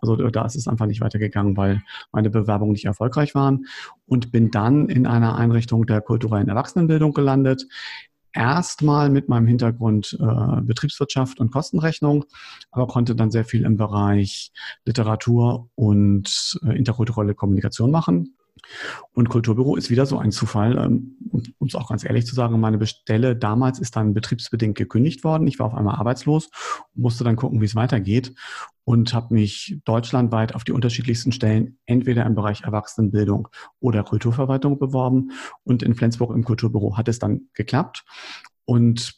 Also 0.00 0.16
da 0.16 0.44
ist 0.44 0.56
es 0.56 0.68
einfach 0.68 0.86
nicht 0.86 1.00
weitergegangen, 1.00 1.56
weil 1.56 1.82
meine 2.12 2.30
Bewerbungen 2.30 2.72
nicht 2.72 2.84
erfolgreich 2.84 3.34
waren 3.34 3.66
und 4.06 4.32
bin 4.32 4.50
dann 4.50 4.88
in 4.88 5.06
einer 5.06 5.36
Einrichtung 5.36 5.86
der 5.86 6.00
kulturellen 6.00 6.48
Erwachsenenbildung 6.48 7.12
gelandet, 7.12 7.66
erstmal 8.32 9.10
mit 9.10 9.28
meinem 9.28 9.46
Hintergrund 9.46 10.16
äh, 10.20 10.60
Betriebswirtschaft 10.60 11.40
und 11.40 11.50
Kostenrechnung, 11.50 12.24
aber 12.70 12.86
konnte 12.86 13.14
dann 13.14 13.30
sehr 13.30 13.44
viel 13.44 13.64
im 13.64 13.76
Bereich 13.76 14.52
Literatur 14.84 15.70
und 15.74 16.58
äh, 16.64 16.76
interkulturelle 16.76 17.34
Kommunikation 17.34 17.90
machen. 17.90 18.37
Und 19.12 19.28
Kulturbüro 19.28 19.76
ist 19.76 19.90
wieder 19.90 20.06
so 20.06 20.18
ein 20.18 20.32
Zufall, 20.32 20.78
ähm, 20.78 21.16
um 21.58 21.66
es 21.66 21.74
auch 21.74 21.88
ganz 21.88 22.04
ehrlich 22.04 22.26
zu 22.26 22.34
sagen, 22.34 22.60
meine 22.60 22.84
Stelle 22.86 23.36
damals 23.36 23.78
ist 23.78 23.96
dann 23.96 24.14
betriebsbedingt 24.14 24.76
gekündigt 24.76 25.24
worden. 25.24 25.46
Ich 25.46 25.58
war 25.58 25.66
auf 25.66 25.74
einmal 25.74 25.96
arbeitslos, 25.96 26.50
musste 26.94 27.24
dann 27.24 27.36
gucken, 27.36 27.60
wie 27.60 27.66
es 27.66 27.74
weitergeht 27.74 28.34
und 28.84 29.12
habe 29.12 29.34
mich 29.34 29.78
deutschlandweit 29.84 30.54
auf 30.54 30.64
die 30.64 30.72
unterschiedlichsten 30.72 31.30
Stellen 31.32 31.78
entweder 31.84 32.24
im 32.24 32.34
Bereich 32.34 32.62
Erwachsenenbildung 32.62 33.48
oder 33.80 34.02
Kulturverwaltung 34.02 34.78
beworben. 34.78 35.32
Und 35.62 35.82
in 35.82 35.94
Flensburg 35.94 36.34
im 36.34 36.42
Kulturbüro 36.42 36.96
hat 36.96 37.08
es 37.08 37.18
dann 37.18 37.48
geklappt. 37.52 38.04
Und 38.64 39.17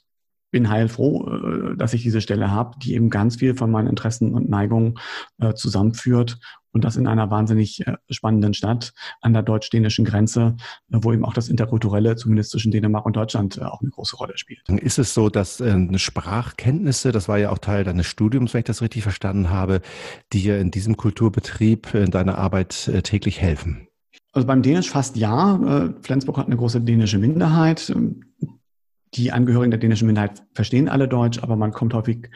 bin 0.50 0.68
heilfroh, 0.68 1.28
äh, 1.28 1.76
dass 1.76 1.94
ich 1.94 2.02
diese 2.02 2.20
Stelle 2.20 2.50
habe, 2.50 2.78
die 2.78 2.94
eben 2.94 3.10
ganz 3.10 3.36
viel 3.36 3.54
von 3.54 3.70
meinen 3.70 3.88
Interessen 3.88 4.34
und 4.34 4.48
Neigungen 4.48 4.98
äh, 5.40 5.54
zusammenführt 5.54 6.38
und 6.72 6.84
das 6.84 6.96
in 6.96 7.06
einer 7.06 7.30
wahnsinnig 7.30 7.86
äh, 7.86 7.96
spannenden 8.10 8.54
Stadt 8.54 8.92
an 9.20 9.32
der 9.32 9.42
deutsch-dänischen 9.42 10.04
Grenze, 10.04 10.56
wo 10.88 11.12
eben 11.12 11.24
auch 11.24 11.34
das 11.34 11.48
Interkulturelle, 11.48 12.16
zumindest 12.16 12.50
zwischen 12.50 12.70
Dänemark 12.70 13.06
und 13.06 13.16
Deutschland, 13.16 13.60
auch 13.60 13.80
eine 13.80 13.90
große 13.90 14.16
Rolle 14.16 14.38
spielt. 14.38 14.68
Ist 14.68 14.98
es 14.98 15.14
so, 15.14 15.28
dass 15.28 15.62
Sprachkenntnisse, 15.96 17.10
das 17.12 17.28
war 17.28 17.38
ja 17.38 17.50
auch 17.50 17.58
Teil 17.58 17.82
deines 17.84 18.06
Studiums, 18.06 18.54
wenn 18.54 18.60
ich 18.60 18.66
das 18.66 18.82
richtig 18.82 19.02
verstanden 19.02 19.50
habe, 19.50 19.80
dir 20.32 20.58
in 20.58 20.70
diesem 20.70 20.96
Kulturbetrieb 20.96 21.94
in 21.94 22.10
deiner 22.10 22.38
Arbeit 22.38 22.90
täglich 23.02 23.40
helfen? 23.40 23.88
Also 24.32 24.46
beim 24.46 24.62
Dänisch 24.62 24.90
fast 24.90 25.16
ja. 25.16 25.92
Flensburg 26.02 26.38
hat 26.38 26.46
eine 26.46 26.56
große 26.56 26.80
dänische 26.80 27.18
Minderheit. 27.18 27.92
Die 29.14 29.32
Angehörigen 29.32 29.70
der 29.70 29.80
dänischen 29.80 30.06
Minderheit 30.06 30.42
verstehen 30.54 30.88
alle 30.88 31.08
Deutsch, 31.08 31.42
aber 31.42 31.56
man 31.56 31.72
kommt 31.72 31.94
häufig 31.94 32.30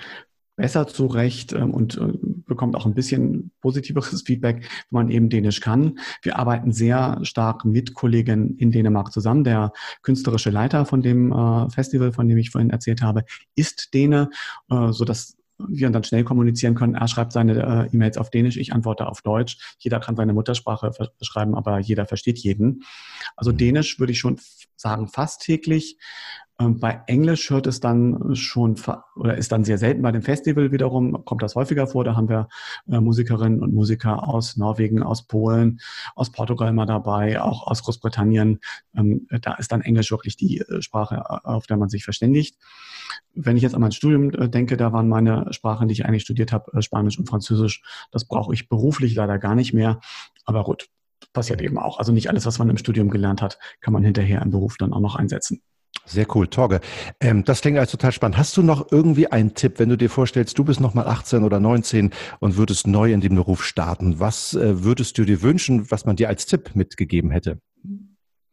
besser 0.56 0.86
zurecht 0.86 1.52
ähm, 1.52 1.72
und 1.72 1.96
äh, 1.98 2.12
bekommt 2.46 2.76
auch 2.76 2.86
ein 2.86 2.94
bisschen 2.94 3.50
positiveres 3.60 4.22
Feedback, 4.26 4.68
wenn 4.90 5.06
man 5.06 5.10
eben 5.10 5.28
Dänisch 5.28 5.60
kann. 5.60 5.98
Wir 6.22 6.38
arbeiten 6.38 6.72
sehr 6.72 7.18
stark 7.22 7.64
mit 7.64 7.94
Kollegen 7.94 8.56
in 8.58 8.70
Dänemark 8.70 9.12
zusammen. 9.12 9.44
Der 9.44 9.72
künstlerische 10.02 10.50
Leiter 10.50 10.84
von 10.86 11.02
dem 11.02 11.32
äh, 11.32 11.70
Festival, 11.70 12.12
von 12.12 12.28
dem 12.28 12.38
ich 12.38 12.50
vorhin 12.50 12.70
erzählt 12.70 13.02
habe, 13.02 13.24
ist 13.54 13.94
Däne, 13.94 14.30
äh, 14.70 14.92
so 14.92 15.04
dass 15.04 15.36
wir 15.58 15.88
dann 15.90 16.02
schnell 16.02 16.24
kommunizieren 16.24 16.74
können. 16.74 16.96
Er 16.96 17.06
schreibt 17.06 17.30
seine 17.32 17.88
E-Mails 17.92 18.18
auf 18.18 18.28
Dänisch, 18.28 18.56
ich 18.56 18.72
antworte 18.72 19.06
auf 19.06 19.22
Deutsch. 19.22 19.76
Jeder 19.78 20.00
kann 20.00 20.16
seine 20.16 20.32
Muttersprache 20.32 20.90
beschreiben, 21.16 21.54
aber 21.54 21.78
jeder 21.78 22.06
versteht 22.06 22.40
jeden. 22.40 22.82
Also 23.36 23.52
mhm. 23.52 23.58
Dänisch 23.58 24.00
würde 24.00 24.12
ich 24.12 24.18
schon 24.18 24.40
sagen 24.76 25.06
fast 25.06 25.42
täglich. 25.42 25.96
Ähm, 26.60 26.78
bei 26.78 27.02
Englisch 27.06 27.50
hört 27.50 27.66
es 27.66 27.80
dann 27.80 28.36
schon 28.36 28.76
oder 29.16 29.36
ist 29.36 29.50
dann 29.50 29.64
sehr 29.64 29.78
selten 29.78 30.02
bei 30.02 30.12
dem 30.12 30.22
Festival 30.22 30.70
wiederum, 30.70 31.24
kommt 31.24 31.42
das 31.42 31.56
häufiger 31.56 31.88
vor. 31.88 32.04
Da 32.04 32.14
haben 32.14 32.28
wir 32.28 32.48
äh, 32.88 33.00
Musikerinnen 33.00 33.60
und 33.60 33.74
Musiker 33.74 34.28
aus 34.28 34.56
Norwegen, 34.56 35.02
aus 35.02 35.26
Polen, 35.26 35.80
aus 36.14 36.30
Portugal 36.30 36.72
mal 36.72 36.86
dabei, 36.86 37.40
auch 37.40 37.66
aus 37.66 37.82
Großbritannien. 37.82 38.60
Ähm, 38.94 39.26
da 39.42 39.54
ist 39.54 39.72
dann 39.72 39.80
Englisch 39.80 40.12
wirklich 40.12 40.36
die 40.36 40.60
äh, 40.60 40.80
Sprache, 40.80 41.44
auf 41.44 41.66
der 41.66 41.76
man 41.76 41.88
sich 41.88 42.04
verständigt. 42.04 42.56
Wenn 43.34 43.56
ich 43.56 43.62
jetzt 43.64 43.74
an 43.74 43.80
mein 43.80 43.92
Studium 43.92 44.30
äh, 44.30 44.48
denke, 44.48 44.76
da 44.76 44.92
waren 44.92 45.08
meine 45.08 45.52
Sprachen, 45.52 45.88
die 45.88 45.92
ich 45.92 46.06
eigentlich 46.06 46.22
studiert 46.22 46.52
habe, 46.52 46.80
Spanisch 46.82 47.18
und 47.18 47.28
Französisch. 47.28 47.82
Das 48.12 48.26
brauche 48.26 48.54
ich 48.54 48.68
beruflich 48.68 49.14
leider 49.16 49.38
gar 49.38 49.56
nicht 49.56 49.74
mehr. 49.74 50.00
Aber 50.44 50.62
gut, 50.62 50.88
passiert 51.32 51.60
eben 51.62 51.78
auch. 51.78 51.98
Also 51.98 52.12
nicht 52.12 52.30
alles, 52.30 52.46
was 52.46 52.58
man 52.58 52.70
im 52.70 52.78
Studium 52.78 53.10
gelernt 53.10 53.42
hat, 53.42 53.58
kann 53.80 53.92
man 53.92 54.04
hinterher 54.04 54.40
im 54.40 54.50
Beruf 54.50 54.76
dann 54.78 54.92
auch 54.92 55.00
noch 55.00 55.16
einsetzen. 55.16 55.62
Sehr 56.06 56.26
cool, 56.34 56.48
Torge. 56.48 56.80
Ähm, 57.20 57.44
das 57.44 57.62
klingt 57.62 57.78
als 57.78 57.90
total 57.90 58.12
spannend. 58.12 58.36
Hast 58.36 58.56
du 58.56 58.62
noch 58.62 58.92
irgendwie 58.92 59.28
einen 59.28 59.54
Tipp, 59.54 59.78
wenn 59.78 59.88
du 59.88 59.96
dir 59.96 60.10
vorstellst, 60.10 60.58
du 60.58 60.64
bist 60.64 60.80
noch 60.80 60.94
mal 60.94 61.06
18 61.06 61.44
oder 61.44 61.60
19 61.60 62.10
und 62.40 62.56
würdest 62.56 62.86
neu 62.86 63.12
in 63.12 63.20
dem 63.20 63.34
Beruf 63.34 63.64
starten? 63.64 64.20
Was 64.20 64.54
äh, 64.54 64.84
würdest 64.84 65.16
du 65.16 65.24
dir 65.24 65.40
wünschen, 65.40 65.90
was 65.90 66.04
man 66.04 66.16
dir 66.16 66.28
als 66.28 66.46
Tipp 66.46 66.72
mitgegeben 66.74 67.30
hätte? 67.30 67.58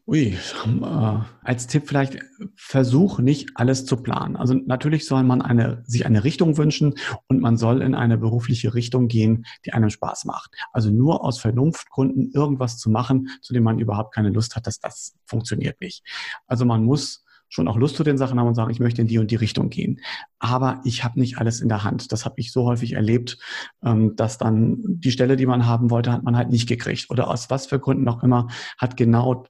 Ui, 0.07 0.35
äh, 0.35 1.19
als 1.43 1.67
Tipp 1.67 1.83
vielleicht, 1.87 2.17
versuch 2.55 3.19
nicht 3.19 3.51
alles 3.55 3.85
zu 3.85 3.97
planen. 3.97 4.35
Also 4.35 4.53
natürlich 4.53 5.05
soll 5.05 5.23
man 5.23 5.41
eine, 5.41 5.83
sich 5.85 6.05
eine 6.05 6.23
Richtung 6.23 6.57
wünschen 6.57 6.95
und 7.27 7.39
man 7.39 7.55
soll 7.55 7.81
in 7.81 7.95
eine 7.95 8.17
berufliche 8.17 8.73
Richtung 8.73 9.07
gehen, 9.07 9.45
die 9.65 9.73
einem 9.73 9.89
Spaß 9.89 10.25
macht. 10.25 10.55
Also 10.71 10.89
nur 10.89 11.23
aus 11.23 11.39
Vernunftgründen 11.39 12.31
irgendwas 12.33 12.77
zu 12.77 12.89
machen, 12.89 13.27
zu 13.41 13.53
dem 13.53 13.63
man 13.63 13.79
überhaupt 13.79 14.13
keine 14.13 14.29
Lust 14.29 14.55
hat, 14.55 14.67
dass 14.67 14.79
das 14.79 15.15
funktioniert 15.25 15.79
nicht. 15.81 16.03
Also 16.47 16.65
man 16.65 16.83
muss 16.83 17.23
schon 17.51 17.67
auch 17.67 17.77
Lust 17.77 17.97
zu 17.97 18.03
den 18.03 18.17
Sachen 18.17 18.39
haben 18.39 18.47
und 18.47 18.55
sagen, 18.55 18.71
ich 18.71 18.79
möchte 18.79 19.01
in 19.01 19.07
die 19.07 19.19
und 19.19 19.29
die 19.29 19.35
Richtung 19.35 19.69
gehen. 19.69 19.99
Aber 20.39 20.79
ich 20.85 21.03
habe 21.03 21.19
nicht 21.19 21.37
alles 21.37 21.59
in 21.59 21.67
der 21.67 21.83
Hand. 21.83 22.11
Das 22.13 22.23
habe 22.25 22.35
ich 22.37 22.51
so 22.51 22.65
häufig 22.65 22.93
erlebt, 22.93 23.37
ähm, 23.83 24.15
dass 24.15 24.37
dann 24.37 24.77
die 24.83 25.11
Stelle, 25.11 25.35
die 25.35 25.45
man 25.45 25.65
haben 25.65 25.91
wollte, 25.91 26.13
hat 26.13 26.23
man 26.23 26.37
halt 26.37 26.49
nicht 26.49 26.67
gekriegt. 26.67 27.09
Oder 27.09 27.27
aus 27.27 27.49
was 27.49 27.67
für 27.67 27.77
Gründen 27.77 28.07
auch 28.07 28.23
immer, 28.23 28.47
hat 28.77 28.95
genau 28.95 29.45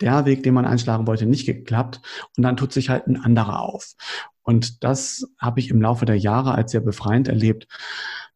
der 0.00 0.24
Weg, 0.24 0.42
den 0.42 0.54
man 0.54 0.64
einschlagen 0.64 1.06
wollte, 1.06 1.26
nicht 1.26 1.44
geklappt. 1.44 2.00
Und 2.36 2.42
dann 2.42 2.56
tut 2.56 2.72
sich 2.72 2.88
halt 2.88 3.06
ein 3.06 3.22
anderer 3.22 3.60
auf. 3.60 3.92
Und 4.42 4.82
das 4.82 5.26
habe 5.38 5.60
ich 5.60 5.68
im 5.68 5.82
Laufe 5.82 6.06
der 6.06 6.18
Jahre 6.18 6.54
als 6.54 6.72
sehr 6.72 6.80
befreiend 6.80 7.28
erlebt, 7.28 7.68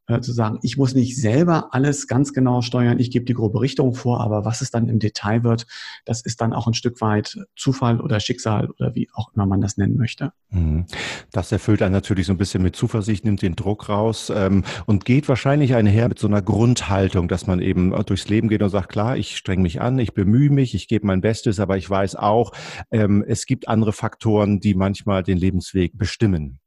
äh, 0.08 0.20
zu 0.20 0.32
sagen, 0.32 0.58
ich 0.62 0.76
muss 0.76 0.94
nicht 0.94 1.16
selber 1.16 1.68
alles 1.72 2.06
ganz 2.06 2.32
genau 2.32 2.62
steuern, 2.62 2.98
ich 2.98 3.10
gebe 3.10 3.24
die 3.24 3.34
grobe 3.34 3.60
Richtung 3.60 3.94
vor, 3.94 4.20
aber 4.20 4.44
was 4.44 4.60
es 4.60 4.70
dann 4.70 4.88
im 4.88 4.98
Detail 4.98 5.44
wird, 5.44 5.66
das 6.04 6.22
ist 6.22 6.40
dann 6.40 6.52
auch 6.52 6.66
ein 6.66 6.74
Stück 6.74 7.00
weit 7.00 7.38
Zufall 7.56 8.00
oder 8.00 8.20
Schicksal 8.20 8.70
oder 8.70 8.94
wie 8.94 9.08
auch 9.14 9.32
immer 9.34 9.46
man 9.46 9.60
das 9.60 9.76
nennen 9.76 9.96
möchte. 9.96 10.32
Mhm. 10.50 10.86
Das 11.32 11.50
erfüllt 11.52 11.82
einen 11.82 11.92
natürlich 11.92 12.26
so 12.26 12.32
ein 12.32 12.38
bisschen 12.38 12.62
mit 12.62 12.76
Zuversicht, 12.76 13.24
nimmt 13.24 13.42
den 13.42 13.56
Druck 13.56 13.88
raus 13.88 14.32
ähm, 14.34 14.64
und 14.86 15.04
geht 15.04 15.28
wahrscheinlich 15.28 15.74
einher 15.74 16.08
mit 16.08 16.18
so 16.18 16.28
einer 16.28 16.42
Grundhaltung, 16.42 17.28
dass 17.28 17.46
man 17.46 17.60
eben 17.60 17.90
durchs 18.06 18.28
Leben 18.28 18.48
geht 18.48 18.62
und 18.62 18.70
sagt, 18.70 18.90
klar, 18.90 19.16
ich 19.16 19.36
streng 19.36 19.62
mich 19.62 19.80
an, 19.80 19.98
ich 19.98 20.14
bemühe 20.14 20.50
mich, 20.50 20.74
ich 20.74 20.88
gebe 20.88 21.06
mein 21.06 21.20
Bestes, 21.20 21.60
aber 21.60 21.76
ich 21.76 21.88
weiß 21.88 22.16
auch, 22.16 22.52
ähm, 22.90 23.24
es 23.26 23.46
gibt 23.46 23.68
andere 23.68 23.92
Faktoren, 23.92 24.60
die 24.60 24.74
manchmal 24.74 25.22
den 25.22 25.38
Lebensweg 25.38 25.98
bestimmen. 25.98 26.60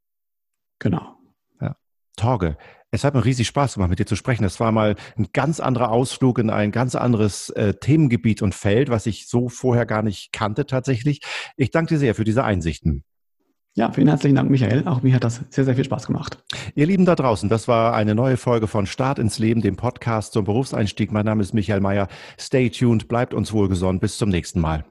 Genau. 0.79 1.17
Ja. 1.61 1.75
Torge, 2.15 2.57
es 2.91 3.03
hat 3.03 3.13
mir 3.13 3.23
riesig 3.23 3.47
Spaß 3.47 3.75
gemacht, 3.75 3.89
mit 3.89 3.99
dir 3.99 4.05
zu 4.05 4.15
sprechen. 4.15 4.43
Das 4.43 4.59
war 4.59 4.71
mal 4.71 4.95
ein 5.17 5.27
ganz 5.33 5.59
anderer 5.59 5.91
Ausflug 5.91 6.39
in 6.39 6.49
ein 6.49 6.71
ganz 6.71 6.95
anderes 6.95 7.49
äh, 7.51 7.73
Themengebiet 7.75 8.41
und 8.41 8.55
Feld, 8.55 8.89
was 8.89 9.05
ich 9.05 9.27
so 9.27 9.49
vorher 9.49 9.85
gar 9.85 10.01
nicht 10.01 10.31
kannte 10.31 10.65
tatsächlich. 10.65 11.21
Ich 11.55 11.71
danke 11.71 11.93
dir 11.95 11.99
sehr 11.99 12.15
für 12.15 12.23
diese 12.23 12.43
Einsichten. 12.43 13.03
Ja, 13.75 13.91
vielen 13.91 14.07
herzlichen 14.07 14.35
Dank, 14.35 14.49
Michael. 14.49 14.87
Auch 14.87 15.03
mir 15.03 15.13
hat 15.13 15.23
das 15.23 15.41
sehr, 15.49 15.63
sehr 15.63 15.75
viel 15.75 15.85
Spaß 15.85 16.07
gemacht. 16.07 16.43
Ihr 16.75 16.87
Lieben 16.87 17.05
da 17.05 17.15
draußen, 17.15 17.47
das 17.49 17.67
war 17.67 17.93
eine 17.93 18.15
neue 18.15 18.35
Folge 18.35 18.67
von 18.67 18.87
Start 18.87 19.19
ins 19.19 19.39
Leben, 19.39 19.61
dem 19.61 19.75
Podcast 19.75 20.33
zum 20.33 20.45
Berufseinstieg. 20.45 21.11
Mein 21.11 21.25
Name 21.25 21.43
ist 21.43 21.53
Michael 21.53 21.79
Mayer. 21.79 22.07
Stay 22.39 22.69
tuned, 22.69 23.07
bleibt 23.07 23.33
uns 23.33 23.53
wohlgesonnen. 23.53 23.99
Bis 23.99 24.17
zum 24.17 24.29
nächsten 24.29 24.59
Mal. 24.59 24.83